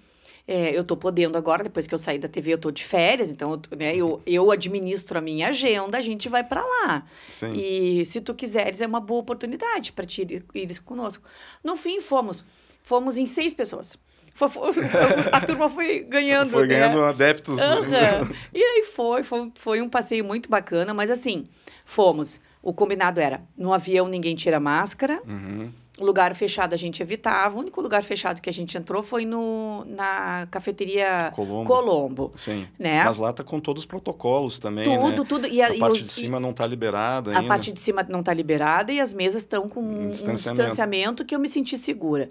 [0.44, 3.31] É, eu tô podendo agora, depois que eu saí da TV, eu tô de férias,
[3.31, 7.07] então eu, né, eu, eu administro a minha agenda, a gente vai para lá.
[7.31, 7.52] Sim.
[7.55, 11.22] E se tu quiseres, é uma boa oportunidade para ti ir- ires conosco.
[11.62, 12.44] No fim, fomos.
[12.82, 13.96] Fomos em seis pessoas.
[15.32, 16.50] A turma foi ganhando.
[16.50, 16.80] Foi né?
[16.80, 17.60] ganhando adeptos.
[17.60, 18.30] Aham.
[18.52, 21.46] E aí foi, foi, foi um passeio muito bacana, mas assim,
[21.84, 22.40] fomos.
[22.62, 25.72] O combinado era, no avião ninguém tira máscara, Uhum.
[26.00, 27.55] Lugar fechado a gente evitava.
[27.55, 31.66] O único lugar fechado que a gente entrou foi no, na cafeteria Colombo.
[31.68, 32.33] Colombo.
[32.35, 32.66] Sim.
[32.78, 33.05] Né?
[33.05, 35.26] Mas lá tá com todos os protocolos também, tudo, né?
[35.28, 35.46] tudo.
[35.46, 37.48] E a, A e parte os- de cima não tá liberada a ainda.
[37.48, 40.62] parte de cima não está liberada e as mesas estão com Um um distanciamento.
[40.62, 41.24] distanciamento.
[41.24, 42.28] que eu me senti segura.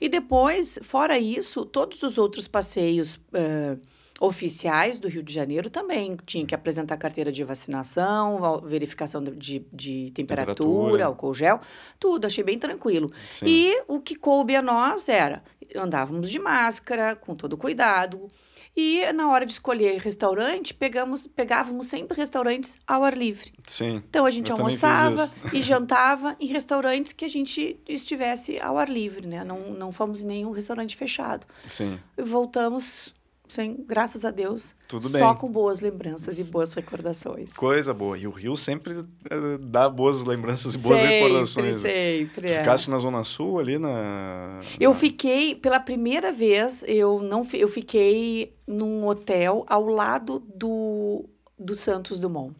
[0.00, 3.76] E depois, fora isso, todos os outros passeios eh,
[4.20, 10.10] oficiais do Rio de Janeiro também tinha que apresentar carteira de vacinação, verificação de, de,
[10.10, 11.04] temperatura, Temperatura.
[11.06, 11.60] álcool gel,
[11.98, 12.26] tudo.
[12.26, 13.10] Achei bem tranquilo.
[13.30, 13.46] Sim.
[13.48, 15.42] E o que coube a nós era
[15.74, 18.28] andávamos de máscara, com todo cuidado.
[18.76, 23.52] E na hora de escolher restaurante, pegamos, pegávamos sempre restaurantes ao ar livre.
[23.66, 24.02] Sim.
[24.08, 29.26] Então a gente almoçava e jantava em restaurantes que a gente estivesse ao ar livre,
[29.26, 29.44] né?
[29.44, 31.46] Não, não fomos em nenhum restaurante fechado.
[31.66, 31.98] Sim.
[32.16, 33.12] Voltamos,
[33.50, 35.36] sem, graças a Deus, Tudo só bem.
[35.40, 37.52] com boas lembranças e boas recordações.
[37.52, 38.16] Coisa boa.
[38.16, 41.82] E o Rio sempre eh, dá boas lembranças e boas sempre, recordações.
[41.82, 41.90] né?
[41.90, 42.48] sempre.
[42.48, 42.58] Tu é.
[42.58, 44.60] Ficaste na Zona Sul ali na.
[44.78, 51.24] Eu na- fiquei, pela primeira vez, eu não eu fiquei num hotel ao lado do,
[51.58, 52.54] do Santos Dumont.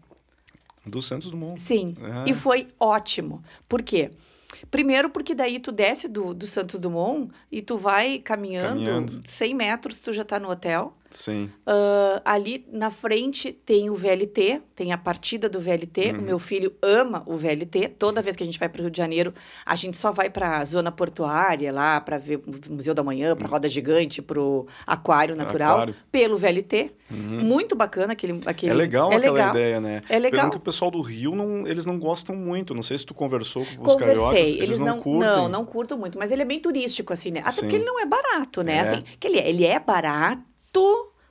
[0.85, 1.61] Do Santos Dumont.
[1.61, 1.95] Sim.
[2.03, 2.25] Ah.
[2.27, 3.43] E foi ótimo.
[3.69, 4.11] Por quê?
[4.71, 9.21] Primeiro, porque daí tu desce do, do Santos Dumont e tu vai caminhando, Caminhando.
[9.25, 10.97] 100 metros, tu já tá no hotel.
[11.11, 11.51] Sim.
[11.67, 16.13] Ah, ali na frente tem o VLT, tem a partida do VLT.
[16.13, 16.19] Uhum.
[16.19, 17.89] O meu filho ama o VLT.
[17.99, 19.35] Toda vez que a gente vai para o Rio de Janeiro,
[19.67, 23.35] a gente só vai para a zona portuária lá, para ver o Museu da Manhã,
[23.37, 25.75] para a Roda Gigante, para o Aquário Natural, Uhum.
[25.83, 25.95] Aquário.
[26.13, 26.93] pelo VLT.
[27.11, 27.41] Uhum.
[27.45, 28.41] Muito bacana aquele.
[28.47, 29.51] aquele É legal é aquela legal.
[29.51, 30.01] ideia, né?
[30.09, 30.43] É legal.
[30.43, 32.73] Pelo que o pessoal do Rio, não, eles não gostam muito.
[32.75, 34.23] Não sei se tu conversou com os cariocas.
[34.29, 35.29] Conversei, Eles, não, curtem.
[35.29, 37.41] Não, não curtam muito, mas ele é bem turístico, assim, né?
[37.41, 37.61] Até Sim.
[37.63, 38.77] porque ele não é barato, né?
[38.77, 38.81] É.
[38.81, 40.43] Assim, que ele, é, ele é barato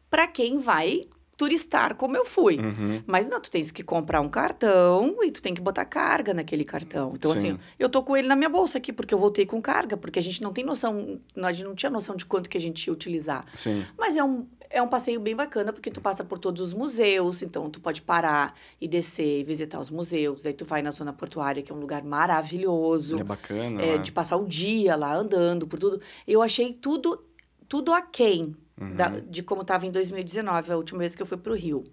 [0.10, 1.02] para quem vai
[1.40, 2.60] turistar, como eu fui.
[2.60, 3.02] Uhum.
[3.08, 6.66] Mas não, tu tens que comprar um cartão e tu tem que botar carga naquele
[6.66, 7.14] cartão.
[7.16, 7.38] Então, Sim.
[7.38, 10.20] assim, eu tô com ele na minha bolsa aqui, porque eu voltei com carga, porque
[10.20, 12.86] a gente não tem noção, a gente não tinha noção de quanto que a gente
[12.86, 13.46] ia utilizar.
[13.56, 13.86] Sim.
[13.98, 17.42] Mas é um, é um passeio bem bacana, porque tu passa por todos os museus,
[17.42, 20.44] então tu pode parar e descer e visitar os museus.
[20.44, 23.16] Daí tu vai na zona portuária, que é um lugar maravilhoso.
[23.18, 23.82] É bacana.
[23.82, 23.98] é, lá.
[23.98, 26.02] de passar o dia lá andando por tudo.
[26.28, 27.24] Eu achei tudo,
[27.70, 28.96] tudo aquém Uhum.
[28.96, 31.86] da, de como estava em 2019, a última vez que eu fui para o Rio.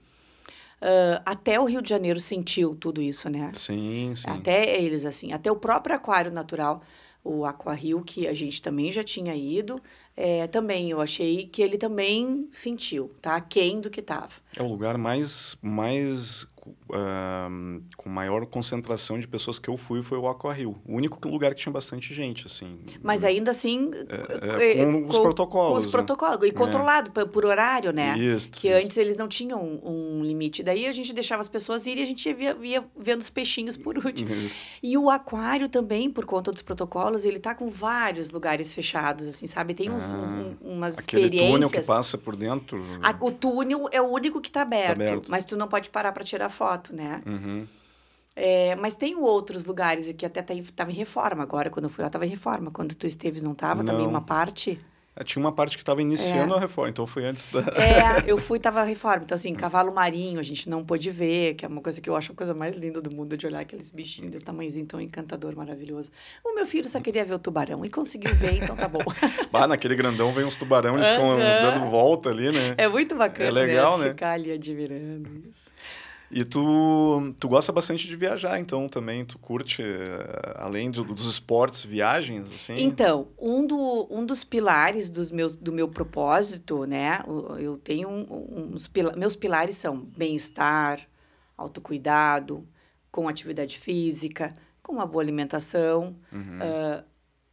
[0.80, 3.50] Ah, até o Rio de Janeiro sentiu tudo isso, né?
[3.54, 4.30] Sim, sim.
[4.30, 6.82] Até eles, assim, até o próprio aquário natural,
[7.24, 9.82] o Aqua Rio, que a gente também já tinha ido,
[10.16, 13.34] é, também eu achei que ele também sentiu, tá?
[13.34, 14.30] Aquém do que estava.
[14.56, 16.46] É o lugar mais, mais
[17.96, 20.76] com maior concentração de pessoas que eu fui foi o Aqua Rio.
[20.84, 22.78] O único lugar que tinha bastante gente, assim.
[23.02, 25.90] Mas ainda assim, É, com os protocolos, Com os né?
[25.92, 28.16] protocolos, e controlado por, por horário, né?
[28.18, 28.84] Isso, Que isso.
[28.84, 30.62] antes eles não tinham um, um limite.
[30.62, 33.76] Daí a gente deixava as pessoas irem e a gente ia, ia vendo os peixinhos
[33.76, 34.32] por último.
[34.34, 34.64] Isso.
[34.82, 39.46] E o aquário também, por conta dos protocolos, ele tá com vários lugares fechados, assim,
[39.46, 39.74] sabe?
[39.74, 41.46] Tem uns, Ah, uns- um- umas Aquele túnel que
[41.78, 41.86] experiências.
[41.86, 42.84] passa por dentro.
[43.02, 45.30] A- o túnel é o único que tá aberto, aberto.
[45.30, 47.22] mas tu não pode parar para tirar foto, né?
[47.26, 47.66] Uhum.
[48.34, 51.90] É, mas tem outros lugares que até tá em- tava em reforma agora, quando eu
[51.90, 52.70] fui lá tava em reforma.
[52.70, 54.78] Quando tu esteves não tava também uma parte?
[55.18, 57.60] É, Tinha uma parte que estava iniciando a reforma, então foi antes da.
[57.60, 59.22] É, eu fui, tava reforma.
[59.24, 62.14] Então, assim, cavalo marinho a gente não pôde ver, que é uma coisa que eu
[62.14, 65.56] acho a coisa mais linda do mundo, de olhar aqueles bichinhos desse tamanhozinho tão encantador,
[65.56, 66.10] maravilhoso.
[66.44, 69.04] O meu filho só queria ver o tubarão e conseguiu ver, então tá bom.
[69.50, 70.58] Bah, naquele grandão vem uns
[71.08, 71.60] ficam Aham.
[71.62, 72.74] dando volta ali, né?
[72.76, 74.04] É muito bacana, É legal, né?
[74.04, 74.10] né?
[74.10, 75.70] Ficar ali admirando isso.
[76.30, 79.24] E tu, tu gosta bastante de viajar, então, também.
[79.24, 82.74] Tu curte, eh, além do- dos esportes, viagens, assim?
[82.78, 87.20] Então, um, do, um dos pilares dos meus, do meu propósito, né?
[87.60, 91.00] Eu tenho um, uns meus pilares são bem-estar,
[91.56, 92.66] autocuidado,
[93.10, 96.58] com atividade física, com uma boa alimentação Uhum.
[96.60, 97.04] ah,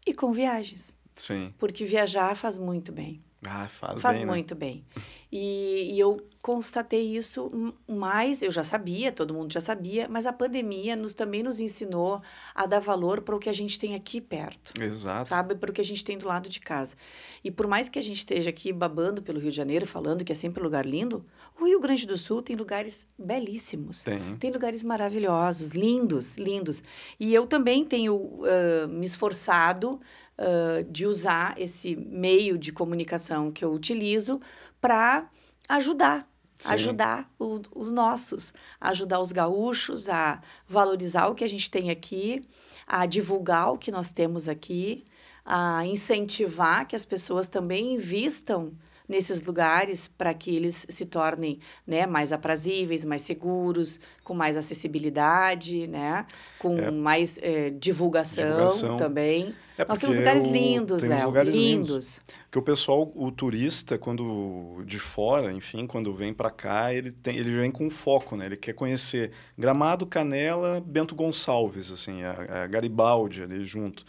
[0.06, 0.96] e com viagens.
[1.14, 1.54] Sim.
[1.58, 3.22] Porque viajar faz muito bem.
[3.46, 4.32] Ah, faz, Faz bem, né?
[4.32, 4.84] muito bem.
[5.32, 10.34] E, e eu constatei isso mais, eu já sabia, todo mundo já sabia, mas a
[10.34, 12.22] pandemia nos, também nos ensinou
[12.54, 15.30] a dar valor para o que a gente tem aqui perto Exato.
[15.30, 15.56] sabe?
[15.56, 16.96] Para o que a gente tem do lado de casa.
[17.44, 20.32] E por mais que a gente esteja aqui babando pelo Rio de Janeiro, falando que
[20.32, 21.26] é sempre um lugar lindo,
[21.60, 24.04] o Rio Grande do Sul tem lugares belíssimos.
[24.04, 24.36] Tem.
[24.38, 26.84] Tem lugares maravilhosos, lindos, lindos.
[27.20, 30.00] E eu também tenho ah, me esforçado
[30.38, 34.40] uh, de usar esse meio de comunicação que eu utilizo
[34.80, 35.30] para
[35.70, 36.28] ajudar
[36.64, 36.74] Sim.
[36.74, 42.48] ajudar o, os nossos, ajudar os gaúchos a valorizar o que a gente tem aqui,
[42.88, 45.04] a divulgar o que nós temos aqui,
[45.46, 48.72] a incentivar que as pessoas também invistam
[49.08, 55.88] nesses lugares para que eles se tornem né, mais aprazíveis, mais seguros, com mais acessibilidade,
[55.88, 56.26] né,
[56.60, 56.92] com é.
[56.92, 59.54] mais é, divulgação, divulgação, também.
[59.78, 61.90] É Nós temos lugares lindos, Léo, lugares lindos.
[61.90, 62.22] lindos.
[62.52, 67.38] Que o pessoal, o turista, quando de fora, enfim, quando vem para cá, ele tem,
[67.38, 68.46] ele vem com foco, né?
[68.46, 74.06] Ele quer conhecer Gramado, Canela, Bento Gonçalves, assim, a, a Garibaldi ali junto.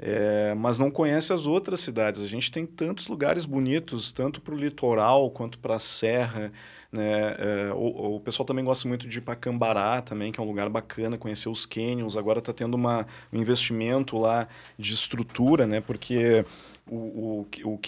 [0.00, 2.22] É, mas não conhece as outras cidades.
[2.22, 6.52] A gente tem tantos lugares bonitos, tanto para o litoral quanto para a serra.
[6.92, 7.34] Né?
[7.38, 10.46] É, o, o, pessoal também gosta muito de ir para Cambará também, que é um
[10.46, 12.16] lugar bacana, conhecer os canyons.
[12.16, 14.46] Agora está tendo uma, um investimento lá
[14.78, 15.80] de estrutura, né?
[15.80, 16.44] porque
[16.86, 17.80] o, o,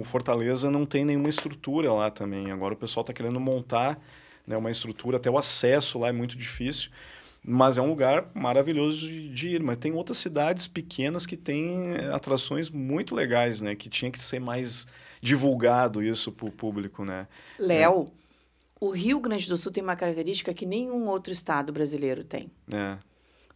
[0.00, 2.50] o Fortaleza não tem nenhuma estrutura lá também.
[2.50, 3.98] Agora o pessoal está querendo montar
[4.46, 6.90] né, uma estrutura, até o acesso lá é muito difícil.
[7.44, 9.62] Mas é um lugar maravilhoso de, de, ir.
[9.62, 13.74] Mas tem outras cidades pequenas que têm atrações muito legais, né?
[13.74, 14.86] Que tinha que ser mais
[15.20, 17.26] divulgado isso para o público, né?
[17.58, 18.12] Léo, é.
[18.80, 22.50] o Rio Grande do Sul tem uma característica que nenhum outro estado brasileiro tem.
[22.72, 22.98] É.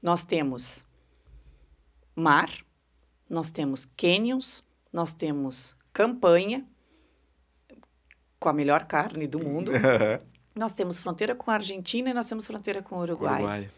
[0.03, 0.87] Nós temos
[2.17, 2.51] mar,
[3.29, 6.67] nós temos canyons, nós temos campanha,
[8.43, 9.71] com a melhor carne do mundo.
[10.55, 13.35] Nós temos fronteira com a Argentina e nós temos fronteira com o Uruguai.
[13.35, 13.71] Uruguai.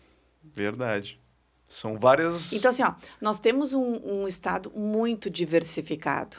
[0.43, 1.21] Verdade.
[1.67, 2.53] São várias.
[2.53, 6.37] Então, assim, ó, nós temos um, um estado muito diversificado.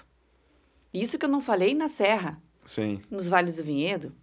[0.94, 2.42] Isso que eu não falei na Serra.
[2.64, 3.02] Sim.
[3.10, 4.14] Nos Vales do Vinhedo.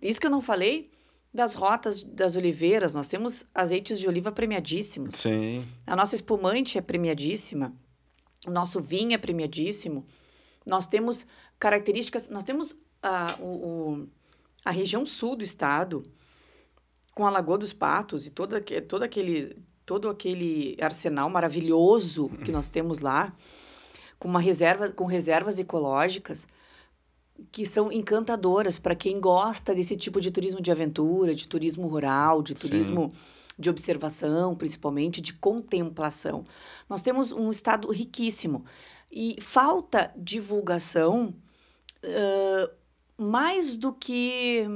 [0.00, 0.90] Isso que eu não falei
[1.32, 2.94] das rotas das oliveiras.
[2.94, 5.16] Nós temos azeites de oliva premiadíssimos.
[5.16, 5.64] Sim.
[5.86, 7.74] A nossa espumante é premiadíssima.
[8.46, 10.06] O nosso vinho é premiadíssimo.
[10.66, 11.26] Nós temos
[11.58, 12.28] características.
[12.28, 14.08] Nós temos uh, o, o
[14.64, 16.04] a região sul do estado,
[17.14, 18.56] com a Lagoa dos Patos e todo,
[18.88, 23.34] todo, aquele, todo aquele arsenal maravilhoso que nós temos lá,
[24.18, 26.46] com, uma reserva, com reservas ecológicas
[27.50, 32.42] que são encantadoras para quem gosta desse tipo de turismo de aventura, de turismo rural,
[32.42, 33.18] de turismo Sim.
[33.58, 36.44] de observação, principalmente de contemplação.
[36.88, 38.64] Nós temos um estado riquíssimo
[39.10, 41.34] e falta divulgação
[42.04, 42.81] uh,
[43.16, 44.66] mais do que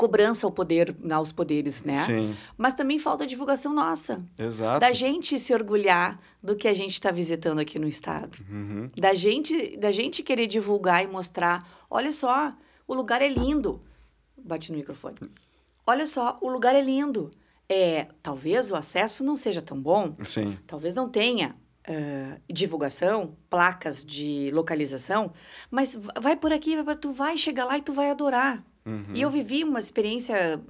[0.00, 1.94] cobrança ao poder, aos poderes, né?
[1.94, 2.34] Sim.
[2.56, 4.24] Mas também falta divulgação nossa.
[4.38, 4.80] Exato.
[4.80, 8.38] Da gente se orgulhar do que a gente está visitando aqui no estado.
[8.50, 8.88] Uhum.
[8.96, 12.54] Da gente, da gente querer divulgar e mostrar, olha só,
[12.88, 13.82] o lugar é lindo.
[14.42, 15.18] Bate no microfone.
[15.86, 17.30] Olha só, o lugar é lindo.
[17.68, 20.14] É, talvez o acesso não seja tão bom.
[20.22, 20.58] Sim.
[20.66, 21.54] Talvez não tenha
[21.90, 25.32] uh, divulgação, placas de localização,
[25.70, 28.64] mas vai por aqui, vai por, tu vai chegar lá e tu vai adorar.
[28.86, 29.12] Uhum.
[29.14, 30.60] E eu vivi uma experiência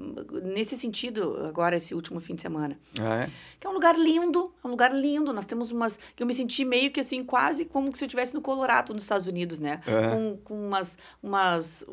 [0.43, 2.79] nesse sentido agora, esse último fim de semana.
[3.01, 3.31] Ah, é?
[3.59, 5.33] Que é um lugar lindo, é um lugar lindo.
[5.33, 5.97] Nós temos umas...
[6.17, 9.05] que eu me senti meio que assim, quase como se eu estivesse no Colorado, nos
[9.05, 9.81] Estados Unidos, né?
[9.87, 10.11] É.
[10.11, 11.87] Com, com umas, umas,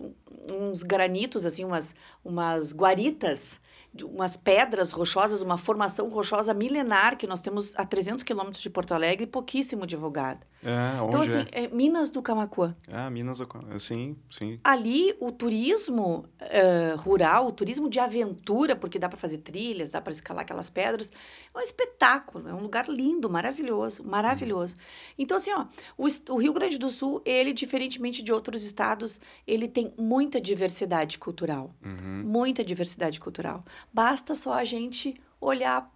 [0.51, 1.93] uns granitos, assim, umas,
[2.25, 3.59] umas guaritas
[4.04, 8.93] umas pedras rochosas, uma formação rochosa milenar que nós temos a 300 quilômetros de Porto
[8.93, 10.39] Alegre pouquíssimo divulgada.
[10.64, 11.66] É, onde então, assim, é?
[11.66, 12.76] é Minas do Camacuã.
[12.91, 14.60] Ah, Minas do Camacuã, sim, sim.
[14.64, 20.01] Ali, o turismo uh, rural, o turismo de aventura, porque dá para fazer trilhas, dá
[20.01, 21.12] para escalar aquelas pedras,
[21.53, 24.76] é um espetáculo, é um lugar lindo, maravilhoso, maravilhoso.
[25.18, 25.66] Então, assim, ó,
[25.97, 31.20] o, o Rio Grande do Sul, ele, diferentemente de outros estados, ele tem muita diversidade
[31.20, 31.74] cultural.
[31.86, 32.24] Uhum.
[32.26, 33.64] Muita diversidade cultural.
[33.93, 35.91] Basta só a gente olhar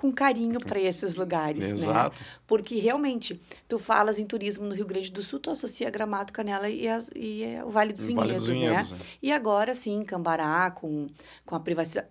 [0.00, 1.68] com carinho para esses lugares, né?
[1.68, 2.18] Exato.
[2.18, 2.26] né?
[2.46, 3.38] Porque realmente,
[3.68, 7.10] tu falas em turismo no Rio Grande do Sul, tu associa Gramado, Canela e, as,
[7.14, 8.98] e é o Vale dos Vinhedos, vale dos Vinhedos né?
[8.98, 9.06] É.
[9.26, 11.06] E agora sim, Cambará, com,
[11.44, 11.60] com a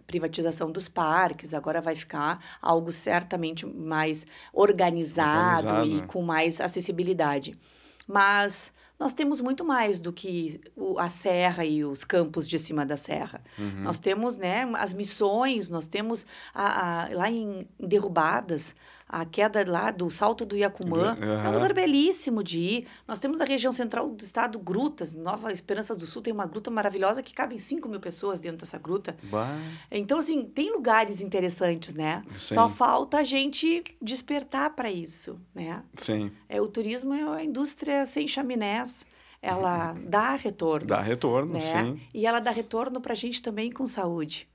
[0.06, 4.24] privatização dos parques, agora vai ficar algo certamente mais
[4.54, 6.04] organizado, organizado e né?
[6.06, 7.60] com mais acessibilidade.
[8.08, 12.86] Mas nós temos muito mais do que o, a serra e os campos de cima
[12.86, 13.40] da serra.
[13.58, 13.84] Uhum.
[13.84, 18.76] Nós temos né, as missões, nós temos a, a, lá em Derrubadas,
[19.10, 21.18] a queda lá do Salto do Iacumã.
[21.20, 21.46] Uhum.
[21.46, 22.88] É um lugar belíssimo de ir.
[23.08, 25.16] Nós temos a região central do estado grutas.
[25.16, 28.78] Nova Esperança do Sul tem uma gruta maravilhosa que cabem 5 mil pessoas dentro dessa
[28.78, 29.18] gruta.
[29.24, 29.58] Bah.
[29.90, 32.24] Então, assim, tem lugares interessantes, né?
[32.36, 32.54] Sim.
[32.54, 35.82] Só falta a gente despertar para isso, né?
[35.96, 36.32] Sim.
[36.48, 39.06] É, o turismo é uma indústria sem chaminés
[39.42, 40.86] ela dá retorno.
[40.86, 41.62] Dá retorno, né?
[41.62, 42.02] sim.
[42.14, 44.49] E ela dá retorno para a gente também com saúde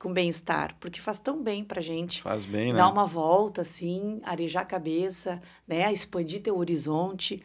[0.00, 2.22] com bem-estar, porque faz tão bem pra gente.
[2.22, 2.78] Faz bem, né?
[2.78, 5.92] Dar uma volta, assim, arejar a cabeça, né?
[5.92, 7.42] Expandir teu horizonte,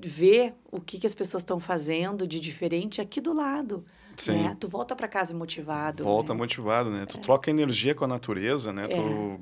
[0.00, 3.84] ver o que, que as pessoas estão fazendo de diferente aqui do lado.
[4.16, 4.44] Sim.
[4.44, 4.56] Né?
[4.60, 6.04] Tu volta para casa motivado.
[6.04, 6.38] Volta né?
[6.38, 7.06] motivado, né?
[7.06, 7.20] Tu é.
[7.20, 8.84] troca energia com a natureza, né?
[8.84, 8.94] É.
[8.94, 9.40] Tu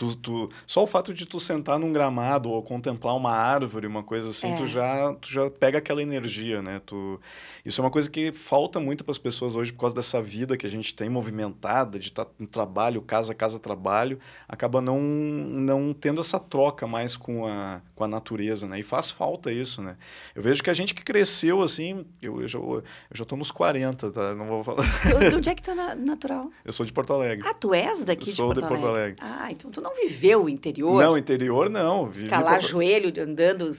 [0.00, 4.02] Tu, tu, só o fato de tu sentar num gramado ou contemplar uma árvore, uma
[4.02, 4.56] coisa assim, é.
[4.56, 6.80] tu, já, tu já pega aquela energia, né?
[6.86, 7.20] Tu,
[7.66, 10.56] isso é uma coisa que falta muito para as pessoas hoje por causa dessa vida
[10.56, 15.02] que a gente tem movimentada, de estar tá no trabalho, casa, casa, trabalho, acaba não,
[15.02, 18.80] não tendo essa troca mais com a, com a natureza, né?
[18.80, 19.98] E faz falta isso, né?
[20.34, 22.82] Eu vejo que a gente que cresceu assim, eu, eu, já, eu
[23.12, 24.34] já tô nos 40, tá?
[24.34, 24.82] Não vou falar.
[25.28, 26.50] De onde é que tu é natural?
[26.64, 27.46] Eu sou de Porto Alegre.
[27.46, 29.00] Ah, tu és daqui eu de Porto, de Porto Alegre?
[29.00, 29.16] Alegre?
[29.20, 31.02] Ah, então tu não viveu o interior?
[31.02, 32.08] Não, interior não.
[32.10, 32.68] Escalar Porto...
[32.68, 33.70] joelho, andando,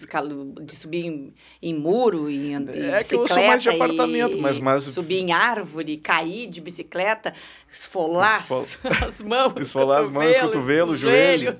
[0.64, 4.60] de subir em, em muro, em, em É que eu sou mais de apartamento, mas,
[4.60, 4.84] mas...
[4.84, 7.34] Subir em árvore, cair de bicicleta,
[7.72, 8.66] esfolar Esfol...
[9.06, 9.54] as mãos.
[9.62, 11.58] Esfolar as mãos, cotovelo, joelho.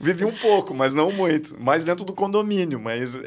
[0.00, 1.60] Vivi um pouco, mas não muito.
[1.60, 3.18] Mais dentro do condomínio, mas...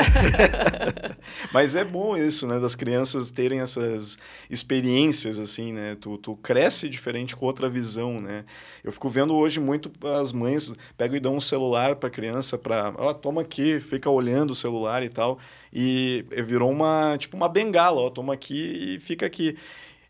[1.51, 2.59] mas é bom isso, né?
[2.59, 4.17] Das crianças terem essas
[4.49, 5.95] experiências, assim, né?
[5.99, 8.45] Tu, tu cresce diferente com outra visão, né?
[8.83, 12.93] Eu fico vendo hoje muito as mães pegam e dão um celular para criança para,
[12.97, 15.39] ó, oh, toma aqui, fica olhando o celular e tal.
[15.73, 19.57] E virou uma, tipo uma bengala, ó, toma aqui e fica aqui.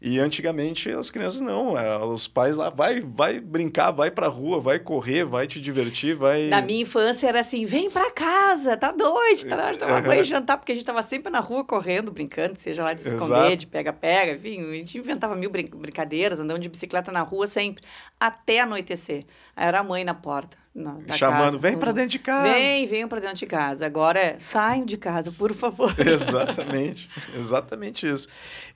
[0.03, 4.59] E antigamente as crianças não, é, os pais lá vai, vai brincar, vai pra rua,
[4.59, 6.47] vai correr, vai te divertir, vai.
[6.47, 10.01] Na minha infância era assim, vem pra casa, tá doido, tá na hora de tomar
[10.01, 13.03] banho e jantar, porque a gente tava sempre na rua correndo, brincando, seja lá de
[13.03, 17.21] se esconder, de pega-pega, enfim, a gente inventava mil brin brincadeiras, andando de bicicleta na
[17.21, 17.83] rua sempre,
[18.19, 19.23] até anoitecer.
[19.55, 20.61] Aí era a mãe na porta.
[20.74, 22.53] Não, Chamando, casa, vem para dentro de casa.
[22.53, 23.86] Vem, venham para dentro de casa.
[23.86, 25.93] Agora é, saiam de casa, por favor.
[25.99, 28.30] exatamente, exatamente isso.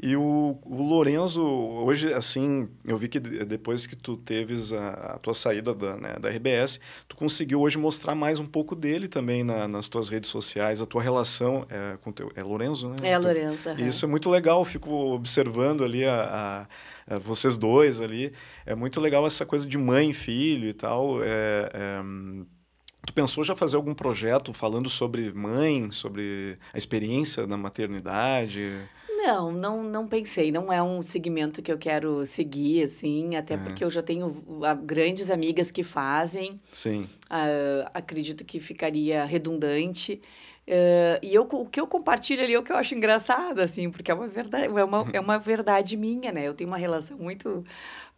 [0.04, 5.20] E o, o Lorenzo, hoje, assim, eu vi que depois que tu teves a, a
[5.20, 9.42] tua saída da, né, da RBS, tu conseguiu hoje mostrar mais um pouco dele também
[9.42, 12.30] na, nas tuas redes sociais, a tua relação é, com teu...
[12.36, 12.96] É Lorenzo, né?
[13.04, 13.70] É, Lorenzo.
[13.78, 16.24] Isso é muito legal, eu fico observando ali a,
[16.62, 16.68] a
[17.08, 18.34] é, vocês dois ali.
[18.66, 21.22] É muito legal essa coisa de mãe e filho e tal.
[21.24, 22.02] É, é,
[23.06, 28.72] tu pensou já fazer algum projeto falando sobre mãe, sobre a experiência da maternidade?
[29.26, 30.52] Não, não, não pensei.
[30.52, 33.58] Não é um segmento que eu quero seguir, assim, até é.
[33.58, 34.44] porque eu já tenho
[34.84, 36.60] grandes amigas que fazem.
[36.72, 37.08] Sim.
[37.26, 40.22] Uh, acredito que ficaria redundante.
[40.68, 43.88] Uh, e eu, o que eu compartilho ali é o que eu acho engraçado, assim,
[43.92, 46.48] porque é uma verdade, é uma, é uma verdade minha, né?
[46.48, 47.64] Eu tenho uma relação muito.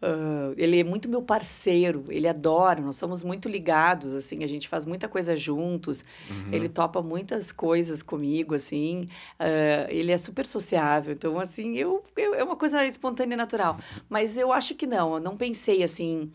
[0.01, 4.67] Uh, ele é muito meu parceiro, ele adora, nós somos muito ligados, assim, a gente
[4.67, 6.53] faz muita coisa juntos, uhum.
[6.53, 12.35] ele topa muitas coisas comigo, assim, uh, ele é super sociável, então, assim, eu, eu,
[12.35, 13.79] é uma coisa espontânea e natural.
[14.07, 16.31] Mas eu acho que não, eu não pensei, assim,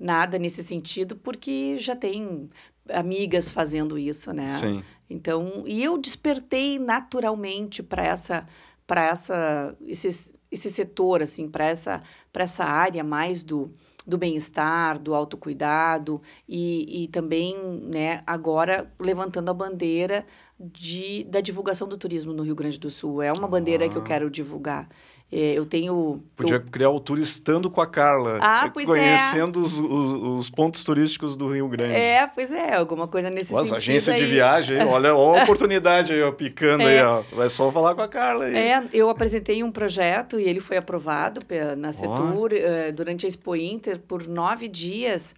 [0.00, 2.48] nada nesse sentido, porque já tem
[2.88, 4.48] amigas fazendo isso, né?
[4.48, 4.82] Sim.
[5.12, 8.46] Então, e eu despertei naturalmente para essa
[8.86, 12.02] para essa esse, esse setor assim, para essa
[12.32, 13.72] para essa área mais do
[14.06, 20.26] do bem-estar, do autocuidado e, e também, né, agora levantando a bandeira
[20.58, 23.22] de, da divulgação do turismo no Rio Grande do Sul.
[23.22, 24.88] É uma bandeira que eu quero divulgar.
[25.34, 26.22] É, eu tenho.
[26.36, 26.60] Podia eu...
[26.60, 28.38] criar o Turistando com a Carla.
[28.42, 29.62] Ah, pois conhecendo é.
[29.62, 31.94] Os, os, os, pontos turísticos do Rio Grande.
[31.94, 33.78] É, pois é, alguma coisa nesse Nossa, sentido.
[33.78, 34.20] agência aí.
[34.20, 36.98] de viagem, olha, olha a oportunidade aí, ó, picando é.
[36.98, 37.22] aí, ó.
[37.32, 38.54] Vai só falar com a Carla aí.
[38.54, 41.40] É, eu apresentei um projeto e ele foi aprovado
[41.78, 42.92] na Setur oh.
[42.92, 45.34] durante a Expo Inter por nove dias.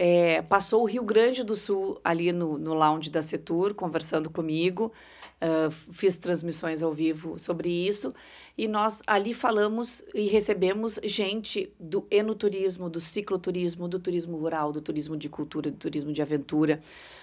[0.00, 4.92] É, passou o Rio Grande do Sul ali no, no lounge da Setur, conversando comigo.
[5.40, 8.12] Uh, fiz transmissões ao vivo sobre isso
[8.58, 14.80] e nós ali falamos e recebemos gente do enoturismo, do cicloturismo, do turismo rural, do
[14.80, 16.80] turismo de cultura, do turismo de aventura,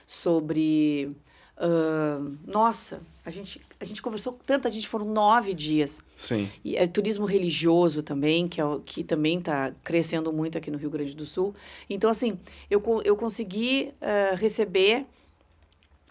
[0.07, 1.13] sobre.
[1.57, 6.01] Uh, nossa, a gente, a gente conversou tanta gente, foram nove dias.
[6.15, 6.49] Sim.
[6.63, 10.89] E é turismo religioso também, que, é, que também está crescendo muito aqui no Rio
[10.89, 11.53] Grande do Sul.
[11.89, 12.39] Então, assim,
[12.69, 15.05] eu, eu consegui uh, receber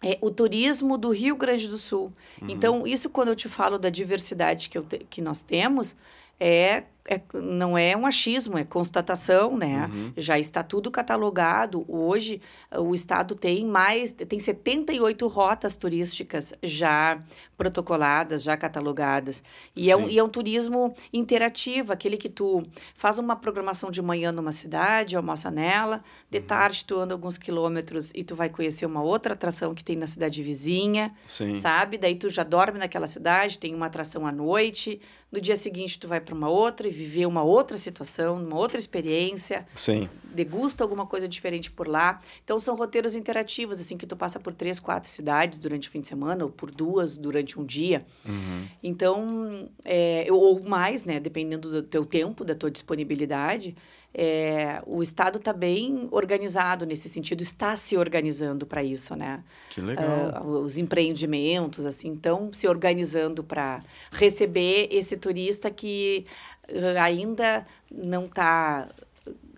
[0.05, 2.12] é o turismo do Rio Grande do Sul.
[2.40, 2.48] Uhum.
[2.50, 5.96] Então, isso quando eu te falo da diversidade que, eu te, que nós temos,
[6.38, 9.90] é é, não é um achismo, é constatação, né?
[9.92, 10.12] Uhum.
[10.16, 11.84] Já está tudo catalogado.
[11.86, 12.40] Hoje,
[12.74, 17.22] o Estado tem mais, tem 78 rotas turísticas já
[17.59, 19.42] protocoladas, já catalogadas.
[19.76, 22.62] E é, um, e é um turismo interativo, aquele que tu
[22.94, 26.44] faz uma programação de manhã numa cidade, almoça nela, de uhum.
[26.44, 30.07] tarde tu anda alguns quilômetros e tu vai conhecer uma outra atração que tem na
[30.07, 31.59] cidade vizinha, Sim.
[31.59, 31.98] sabe?
[31.98, 35.00] Daí tu já dorme naquela cidade, tem uma atração à noite,
[35.30, 39.66] no dia seguinte tu vai para uma outra viver uma outra situação, uma outra experiência.
[39.74, 40.09] Sim.
[40.22, 42.20] Degusta alguma coisa diferente por lá.
[42.42, 46.01] Então, são roteiros interativos, assim, que tu passa por três, quatro cidades durante o fim
[46.01, 48.05] de semana, ou por duas durante um dia.
[48.26, 48.66] Uhum.
[48.82, 51.20] Então, é, ou mais, né?
[51.20, 53.76] Dependendo do teu tempo, da tua disponibilidade.
[54.16, 59.42] É, o Estado está bem organizado nesse sentido, está se organizando para isso, né?
[59.70, 60.44] Que legal.
[60.44, 66.26] Uh, os empreendimentos, assim, estão se organizando para receber esse turista que
[66.70, 68.88] uh, ainda não está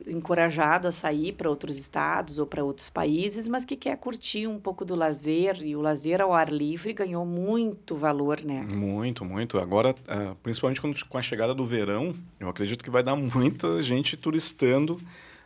[0.06, 4.58] encorajado a sair para outros estados ou para outros países, mas que quer curtir um
[4.58, 8.62] pouco do lazer e o lazer ao ar livre ganhou muito valor, né?
[8.62, 9.58] Muito, muito.
[9.58, 14.16] Agora, uh, principalmente com a chegada do verão, eu acredito que vai dar muita gente
[14.16, 15.00] turistando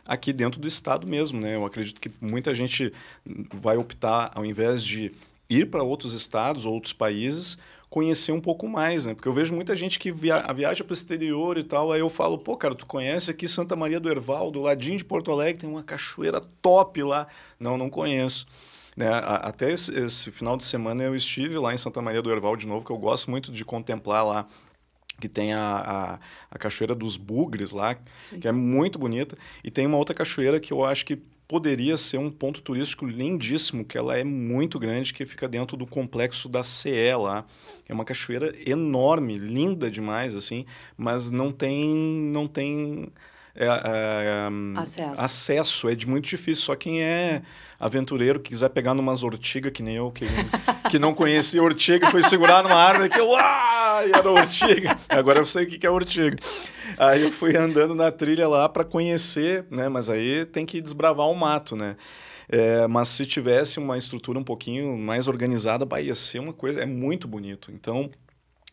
[0.05, 1.55] aqui dentro do estado mesmo, né?
[1.55, 2.91] Eu acredito que muita gente
[3.53, 5.11] vai optar, ao invés de
[5.49, 7.57] ir para outros estados, outros países,
[7.91, 9.13] conhecer um pouco mais, né?
[9.13, 12.09] Porque eu vejo muita gente que via viaja para o exterior e tal, aí eu
[12.09, 15.59] falo, pô, cara, tu conhece aqui Santa Maria do Herval, do ladinho de Porto Alegre,
[15.59, 17.27] tem uma cachoeira top lá.
[17.59, 18.47] Não, não conheço.
[18.95, 19.09] Né?
[19.11, 22.65] Até esse, esse final de semana eu estive lá em Santa Maria do Herval de
[22.65, 24.47] novo, que eu gosto muito de contemplar lá
[25.19, 26.19] que tem a, a,
[26.49, 28.39] a, Cachoeira dos Bugres lá, Sim.
[28.39, 29.37] que é muito bonita.
[29.63, 31.21] E tem uma outra cachoeira que eu acho que
[31.51, 35.85] poderia ser um ponto turístico lindíssimo, que ela é muito grande, que fica dentro do
[35.85, 37.45] complexo da CE lá.
[37.89, 43.11] É uma cachoeira enorme, linda demais, assim, mas não tem, não tem
[43.55, 45.21] é, é, acesso.
[45.21, 45.89] acesso.
[45.89, 46.65] É de muito difícil.
[46.65, 47.41] Só quem é
[47.79, 50.25] aventureiro, que quiser pegar numas ortigas, que nem eu, que,
[50.89, 54.97] que não conhecia ortiga, foi segurar numa árvore que eu, ah, e era ortiga.
[55.09, 56.37] Agora eu sei o que é ortiga.
[56.97, 59.89] Aí eu fui andando na trilha lá para conhecer, né?
[59.89, 61.95] Mas aí tem que desbravar o mato, né?
[62.47, 66.85] É, mas se tivesse uma estrutura um pouquinho mais organizada, ia ser uma coisa, é
[66.85, 67.71] muito bonito.
[67.71, 68.11] Então,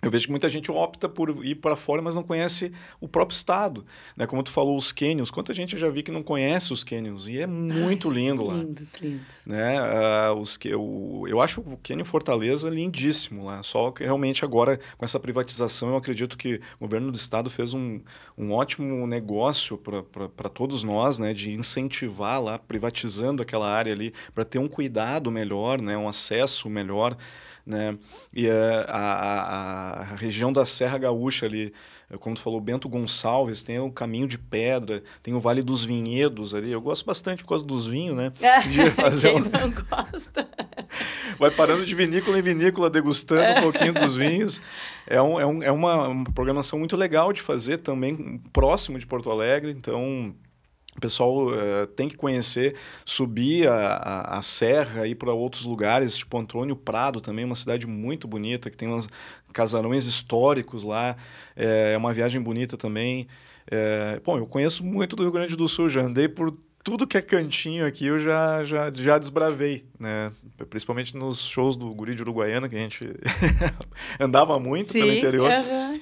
[0.01, 3.35] eu vejo que muita gente opta por ir para fora, mas não conhece o próprio
[3.35, 3.85] estado.
[4.17, 4.29] Né?
[4.29, 5.29] Como tu falou, os cânions.
[5.29, 7.27] Quanta gente eu já vi que não conhece os cânions.
[7.27, 8.55] E é muito Ai, lindo lá.
[8.55, 9.43] Lindos, lindos.
[9.45, 9.77] Né?
[9.81, 13.61] Uh, os, o, eu acho o cânion Fortaleza lindíssimo lá.
[13.65, 17.75] Só que realmente agora, com essa privatização, eu acredito que o governo do estado fez
[17.75, 18.01] um,
[18.37, 21.35] um ótimo negócio para todos nós, né?
[21.35, 25.97] de incentivar lá, privatizando aquela área ali, para ter um cuidado melhor, né?
[25.97, 27.17] um acesso melhor
[27.69, 27.99] né?
[28.33, 31.73] E a, a, a, região da Serra Gaúcha ali,
[32.19, 36.55] como tu falou, Bento Gonçalves, tem o Caminho de Pedra, tem o Vale dos Vinhedos
[36.55, 36.73] ali.
[36.73, 38.33] Eu gosto bastante por causa dos vinhos, né?
[38.71, 39.45] De fazer Quem um...
[39.45, 40.49] não gosta?
[41.39, 44.63] Vai parando de vinícola em vinícola, degustando um pouquinho dos vinhos.
[45.07, 49.07] É, um, é, um, é uma, uma programação muito legal de fazer também, próximo de
[49.07, 50.35] Porto Alegre, então
[50.99, 52.75] o pessoal uh, tem que conhecer,
[53.05, 57.87] subir a, a, a serra, ir para outros lugares, tipo Antônio Prado também, uma cidade
[57.87, 59.09] muito bonita, que tem uns
[59.53, 61.17] casarões históricos lá,
[61.57, 63.29] é, é uma viagem bonita também.
[63.71, 67.17] É, bom, eu conheço muito do Rio Grande do Sul, já andei por tudo que
[67.17, 70.33] é cantinho aqui, eu já, já, já desbravei, né?
[70.71, 73.05] Principalmente nos shows do Guri de Uruguaiana, que a gente
[74.19, 75.51] andava muito Sim, pelo interior.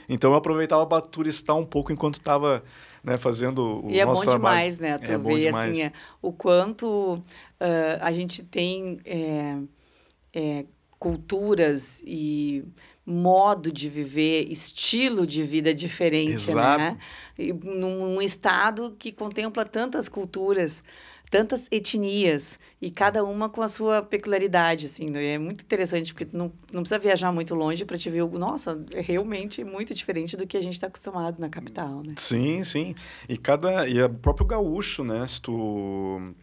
[0.09, 2.62] Então eu aproveitava para turistar um pouco enquanto estava
[3.07, 4.57] né, fazendo o e nosso é bom trabalho.
[4.57, 4.99] demais, né?
[4.99, 5.71] Tu é bom demais.
[5.71, 7.23] assim, é, o quanto uh,
[8.01, 9.57] a gente tem é,
[10.35, 10.65] é,
[10.99, 12.65] culturas e
[13.07, 16.79] modo de viver, estilo de vida diferente, Exato.
[16.79, 16.99] né?
[17.39, 20.83] E num estado que contempla tantas culturas
[21.31, 25.07] tantas etnias e cada uma com a sua peculiaridade, assim.
[25.11, 25.35] Né?
[25.35, 28.83] É muito interessante porque não, não precisa viajar muito longe para te ver o nossa,
[28.93, 32.14] é realmente muito diferente do que a gente está acostumado na capital, né?
[32.16, 32.95] Sim, sim.
[33.29, 35.27] E cada e o próprio gaúcho, né?
[35.27, 36.35] Se tu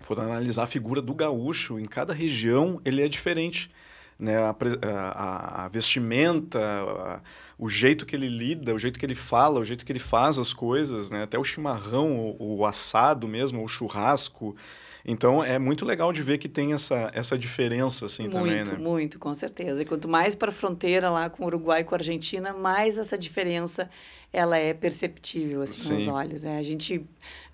[0.00, 3.70] for analisar a figura do gaúcho em cada região, ele é diferente
[4.18, 7.20] né, a, a, a vestimenta, a,
[7.58, 10.38] o jeito que ele lida, o jeito que ele fala, o jeito que ele faz
[10.38, 14.56] as coisas, né, até o chimarrão, o, o assado mesmo, o churrasco.
[15.04, 18.70] Então é muito legal de ver que tem essa, essa diferença assim muito, também, né?
[18.70, 19.82] Muito, muito, com certeza.
[19.82, 22.96] E quanto mais para a fronteira lá com o Uruguai e com a Argentina, mais
[22.96, 23.90] essa diferença
[24.34, 25.94] ela é perceptível assim Sim.
[25.94, 26.44] nos olhos.
[26.44, 27.04] É, a gente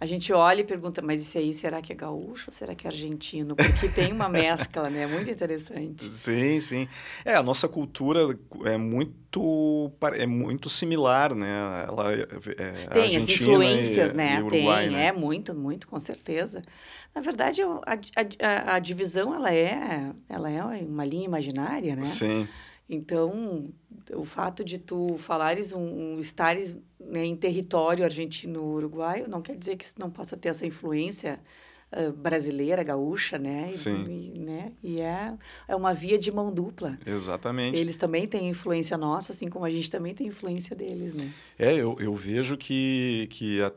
[0.00, 2.86] a gente olha e pergunta, mas isso aí será que é gaúcho ou será que
[2.86, 3.54] é argentino?
[3.54, 5.06] Porque tem uma mescla, né?
[5.06, 6.04] Muito interessante.
[6.10, 6.88] Sim, sim.
[7.24, 11.84] É a nossa cultura é muito é muito similar, né?
[11.86, 12.26] Ela é,
[12.56, 14.38] é tem as influências, e, né?
[14.38, 15.06] E Uruguai, tem, né?
[15.06, 16.62] é muito, muito, com certeza.
[17.14, 17.98] Na verdade, a,
[18.42, 22.04] a, a divisão ela é ela é uma linha imaginária, né?
[22.04, 22.48] Sim.
[22.92, 23.72] Então,
[24.12, 29.76] o fato de tu falares um, um estares né, em território argentino-uruguaio não quer dizer
[29.76, 31.38] que isso não possa ter essa influência
[31.92, 33.70] uh, brasileira, gaúcha, né?
[33.70, 34.32] Sim.
[34.34, 34.72] E, né?
[34.82, 35.34] e é,
[35.68, 36.98] é uma via de mão dupla.
[37.06, 37.78] Exatamente.
[37.78, 41.30] Eles também têm influência nossa, assim como a gente também tem influência deles, né?
[41.56, 43.72] É, eu, eu vejo que, que é,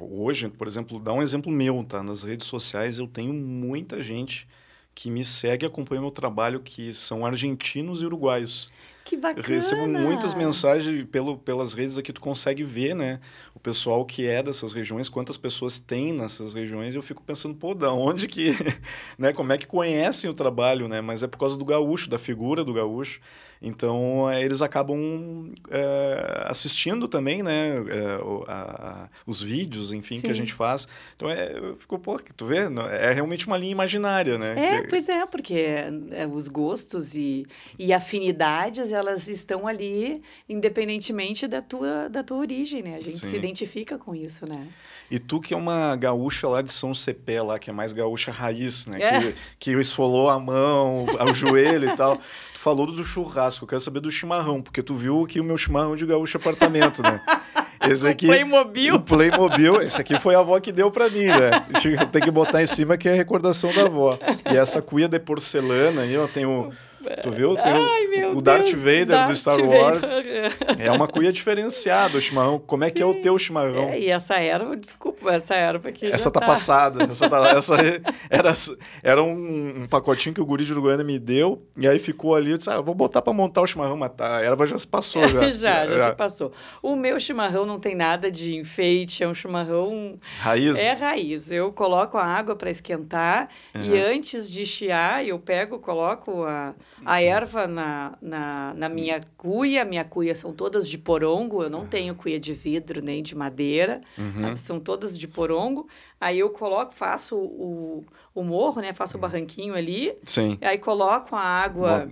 [0.00, 2.02] hoje, por exemplo, dá um exemplo meu, tá?
[2.02, 4.48] Nas redes sociais eu tenho muita gente
[4.96, 8.72] que me segue e acompanha meu trabalho, que são argentinos e uruguaios.
[9.04, 9.38] Que bacana!
[9.38, 13.20] Eu recebo muitas mensagens pelo, pelas redes aqui, tu consegue ver, né?
[13.66, 17.74] Pessoal que é dessas regiões, quantas pessoas tem nessas regiões, e eu fico pensando, pô,
[17.74, 18.54] da onde que,
[19.18, 19.32] né?
[19.32, 21.00] Como é que conhecem o trabalho, né?
[21.00, 23.20] Mas é por causa do gaúcho, da figura do gaúcho.
[23.60, 30.22] Então, é, eles acabam é, assistindo também, né, é, a, a, os vídeos, enfim, Sim.
[30.22, 30.86] que a gente faz.
[31.16, 32.58] Então, é, ficou, pô, tu vê,
[32.90, 34.76] é realmente uma linha imaginária, né?
[34.76, 34.88] É, que...
[34.88, 35.66] pois é, porque
[36.32, 37.46] os gostos e,
[37.78, 42.96] e afinidades, elas estão ali independentemente da tua, da tua origem, né?
[42.96, 43.26] A gente Sim.
[43.26, 43.55] se identifica
[43.98, 44.66] com isso, né?
[45.10, 48.32] E tu que é uma gaúcha lá de São Cepé, lá, que é mais gaúcha
[48.32, 49.00] raiz, né?
[49.00, 49.20] É.
[49.20, 52.20] Que, que esfolou a mão, o joelho e tal
[52.66, 55.94] falou do churrasco, eu quero saber do chimarrão, porque tu viu aqui o meu chimarrão
[55.94, 57.20] de gaúcho apartamento, né?
[57.88, 58.94] Esse aqui, o Playmobil.
[58.96, 61.50] O Playmobil, esse aqui foi a avó que deu para mim, né?
[62.10, 64.18] Tem que botar em cima que é a recordação da avó.
[64.52, 66.72] E essa cuia de porcelana aí, ó, tem o
[67.22, 67.54] Tu viu?
[67.54, 70.04] Tem Ai, o, o Darth Vader Darth do Star Wars.
[70.78, 72.58] é uma cuia diferenciada o chimarrão.
[72.58, 72.94] Como é Sim.
[72.94, 73.90] que é o teu chimarrão?
[73.90, 76.06] É, e essa erva, desculpa, essa erva aqui.
[76.06, 77.04] Essa tá, tá, passada.
[77.16, 77.76] Essa, tá, essa
[78.28, 78.54] era,
[79.02, 81.62] era um, um, pacotinho que o guri de Uruguaiana me deu.
[81.76, 82.50] E aí ficou ali.
[82.50, 84.86] Eu disse, ah, vou botar para montar o chimarrão, mas tá, a erva já se
[84.86, 85.26] passou.
[85.36, 86.52] Já, já, já, já, se passou.
[86.82, 90.18] O meu chimarrão não tem nada de enfeite, é um chimarrão.
[90.38, 90.78] Raiz?
[90.78, 91.50] É raiz.
[91.50, 93.84] Eu coloco a água para esquentar uhum.
[93.84, 96.74] e antes de chiar, eu pego, coloco a
[97.04, 99.84] a erva na, na, na minha cuia.
[99.84, 101.62] Minha cuia são todas de porongo.
[101.62, 104.00] Eu não tenho cuia de vidro nem de madeira.
[104.16, 104.56] Uhum.
[104.56, 105.88] São todas de porongo.
[106.20, 108.92] Aí eu coloco, faço o, o morro, né?
[108.92, 110.16] Faço o barranquinho ali.
[110.24, 110.58] Sim.
[110.62, 112.10] Aí coloco a água,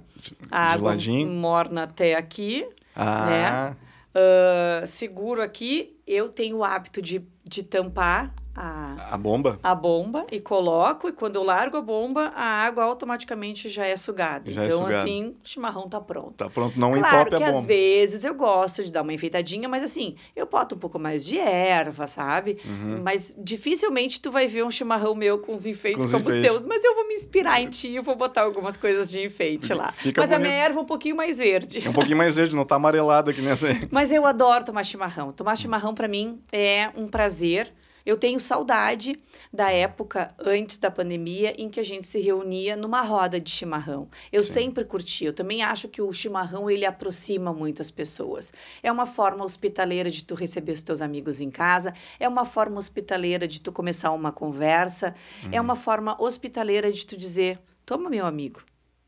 [0.51, 2.66] a água morna até aqui.
[2.95, 3.26] Ah.
[3.26, 3.76] Né?
[4.14, 5.97] Uh, seguro aqui.
[6.07, 9.59] Eu tenho o hábito de, de tampar a, a bomba?
[9.62, 13.96] A bomba e coloco, e quando eu largo a bomba, a água automaticamente já é
[13.96, 14.50] sugada.
[14.50, 15.02] Já é então, é sugada.
[15.02, 16.34] assim, o chimarrão tá pronto.
[16.34, 17.38] Tá pronto, não claro entope a bomba.
[17.38, 20.78] Claro que às vezes eu gosto de dar uma enfeitadinha, mas assim, eu boto um
[20.78, 22.59] pouco mais de erva, sabe?
[22.64, 23.00] Uhum.
[23.02, 26.64] Mas dificilmente tu vai ver um chimarrão meu com os enfeites com como os teus.
[26.64, 29.92] Mas eu vou me inspirar em ti e vou botar algumas coisas de enfeite lá.
[29.92, 30.46] Fica mas bonito.
[30.46, 31.84] a minha erva é um pouquinho mais verde.
[31.84, 33.88] É um pouquinho mais verde, não tá amarelada aqui nessa aí.
[33.90, 35.32] Mas eu adoro tomar chimarrão.
[35.32, 37.72] Tomar chimarrão para mim é um prazer
[38.05, 39.18] eu tenho saudade
[39.52, 44.09] da época antes da pandemia em que a gente se reunia numa roda de chimarrão.
[44.30, 44.52] Eu Sim.
[44.52, 45.24] sempre curti.
[45.24, 48.52] Eu também acho que o chimarrão ele aproxima muitas pessoas.
[48.82, 52.78] É uma forma hospitaleira de tu receber os teus amigos em casa, é uma forma
[52.78, 55.55] hospitaleira de tu começar uma conversa, é uhum.
[55.55, 58.62] é uma forma hospitaleira de tu dizer: "Toma, meu amigo,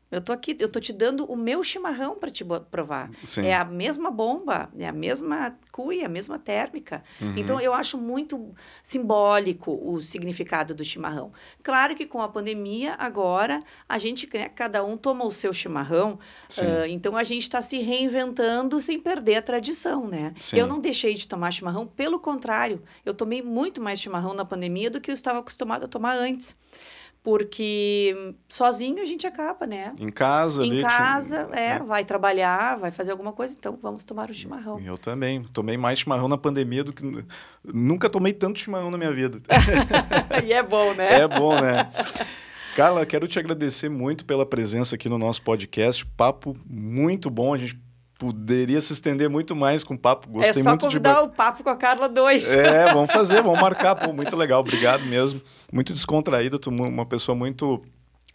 [0.09, 3.11] eu tô aqui, eu tô te dando o meu chimarrão para te provar.
[3.25, 3.45] Sim.
[3.45, 7.03] É a mesma bomba, é a mesma cuia, a mesma térmica.
[7.21, 7.33] Uhum.
[7.35, 11.31] Então eu acho muito simbólico o significado do chimarrão.
[11.61, 16.13] Claro que com a pandemia agora a gente né, cada um toma o seu chimarrão,
[16.13, 20.33] uh, então a gente está se reinventando sem perder a tradição, né?
[20.39, 20.57] Sim.
[20.57, 24.89] Eu não deixei de tomar chimarrão, pelo contrário, eu tomei muito mais chimarrão na pandemia
[24.89, 26.55] do que eu estava acostumado a tomar antes
[27.27, 29.93] porque sozinho a gente acaba, né?
[29.99, 31.59] Em casa, Em ali, casa, tinha...
[31.59, 34.79] é, é, vai trabalhar, vai fazer alguma coisa, então vamos tomar o chimarrão.
[34.79, 35.43] Eu também.
[35.51, 37.03] Tomei mais chimarrão na pandemia do que.
[37.65, 39.41] Nunca tomei tanto chimarrão na minha vida.
[40.41, 41.19] e é bom, né?
[41.19, 41.91] É bom, né?
[42.77, 46.05] Carla, quero te agradecer muito pela presença aqui no nosso podcast.
[46.05, 47.53] Papo muito bom.
[47.53, 47.77] A gente
[48.17, 50.27] poderia se estender muito mais com o papo.
[50.29, 51.21] Gostei é só muito convidar de...
[51.21, 52.51] o papo com a Carla 2.
[52.51, 53.95] É, vamos fazer, vamos marcar.
[53.95, 55.41] Pô, muito legal, obrigado mesmo.
[55.71, 57.83] Muito descontraída, tu uma pessoa muito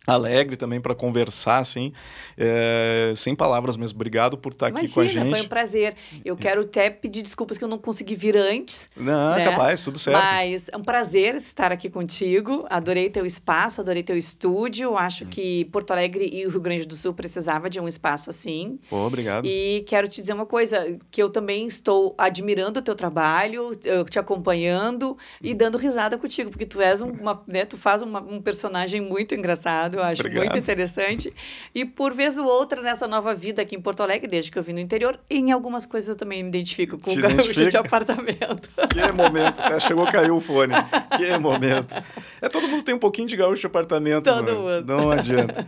[0.07, 1.93] alegre também para conversar, assim,
[2.37, 3.97] é, sem palavras mesmo.
[3.97, 5.31] Obrigado por estar Imagina, aqui com a gente.
[5.31, 5.95] foi um prazer.
[6.25, 8.89] Eu quero até pedir desculpas que eu não consegui vir antes.
[8.97, 9.45] Não, né?
[9.45, 10.21] capaz, tudo certo.
[10.21, 12.67] Mas é um prazer estar aqui contigo.
[12.69, 14.97] Adorei teu espaço, adorei teu estúdio.
[14.97, 15.29] Acho hum.
[15.29, 18.79] que Porto Alegre e o Rio Grande do Sul precisava de um espaço assim.
[18.91, 19.47] Pô, obrigado.
[19.47, 23.71] E quero te dizer uma coisa, que eu também estou admirando o teu trabalho,
[24.11, 25.57] te acompanhando e hum.
[25.57, 29.92] dando risada contigo, porque tu és uma, né, tu faz uma, um personagem muito engraçado
[29.97, 30.45] eu acho Obrigado.
[30.45, 31.33] muito interessante.
[31.75, 34.63] E por vez ou outra, nessa nova vida aqui em Porto Alegre, desde que eu
[34.63, 37.77] vim no interior, em algumas coisas eu também me identifico com Te o gaúcho de
[37.77, 38.69] apartamento.
[38.91, 39.81] Que momento, né?
[39.81, 40.75] chegou a cair o fone.
[41.17, 41.95] Que momento.
[42.41, 44.25] É, todo mundo tem um pouquinho de gaúcho de apartamento.
[44.25, 44.61] Todo mano.
[44.61, 44.85] mundo.
[44.87, 45.67] Não adianta.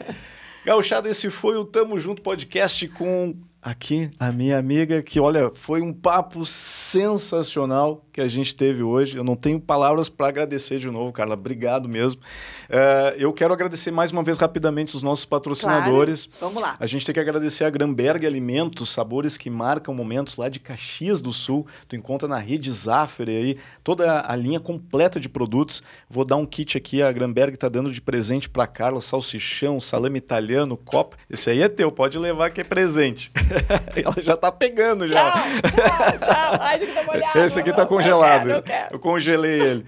[0.64, 5.80] Gauchada, esse foi o Tamo Junto Podcast com aqui a minha amiga, que olha, foi
[5.80, 9.16] um papo sensacional que a gente teve hoje.
[9.16, 11.34] Eu não tenho palavras para agradecer de novo, Carla.
[11.34, 12.20] Obrigado mesmo.
[12.68, 16.26] Uh, eu quero agradecer mais uma vez rapidamente os nossos patrocinadores.
[16.26, 16.54] Claro.
[16.54, 16.76] Vamos lá.
[16.78, 21.22] A gente tem que agradecer a Gramberg Alimentos, sabores que marcam momentos lá de Caxias
[21.22, 21.66] do Sul.
[21.88, 25.82] Tu encontra na rede Zafre aí toda a linha completa de produtos.
[26.08, 30.18] Vou dar um kit aqui, a Gramberg está dando de presente para Carla, salsichão, salame
[30.18, 31.16] italiano, copo.
[31.30, 33.32] Esse aí é teu, pode levar que é presente.
[33.96, 35.30] Ela já tá pegando já.
[35.30, 36.58] Tchau, tchau.
[36.60, 37.44] Ai, dar uma olhada.
[37.44, 38.50] Esse aqui tá congelado.
[38.50, 38.94] Eu, quero, eu, quero.
[38.94, 39.86] eu congelei ele.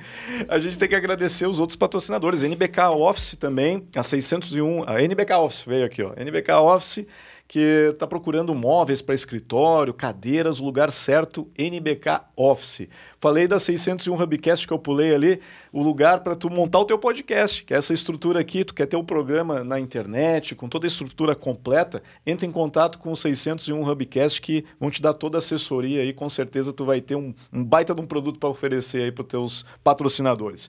[0.49, 2.43] A gente tem que agradecer os outros patrocinadores.
[2.43, 4.85] NBK Office também, a 601.
[4.87, 6.13] A NBK Office veio aqui, ó.
[6.17, 7.07] NBK Office
[7.49, 12.89] que está procurando móveis para escritório, cadeiras, lugar certo, NBK Office.
[13.21, 15.41] Falei da 601 Hubcast que eu pulei ali,
[15.73, 18.87] o lugar para tu montar o teu podcast, que é essa estrutura aqui, tu quer
[18.87, 23.13] ter o um programa na internet, com toda a estrutura completa, entra em contato com
[23.13, 27.01] o 601 Hubcast que vão te dar toda a assessoria aí, com certeza tu vai
[27.01, 30.69] ter um, um baita de um produto para oferecer aí para os teus patrocinadores.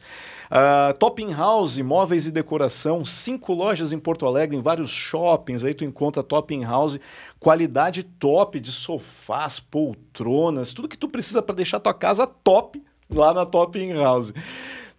[0.49, 5.73] Uh, Topping House, móveis e decoração, cinco lojas em Porto Alegre, em vários shoppings, aí
[5.73, 6.97] tu encontra Topping House,
[7.39, 13.33] qualidade top de sofás, poltronas, tudo que tu precisa para deixar tua casa top lá
[13.33, 14.33] na Topping House.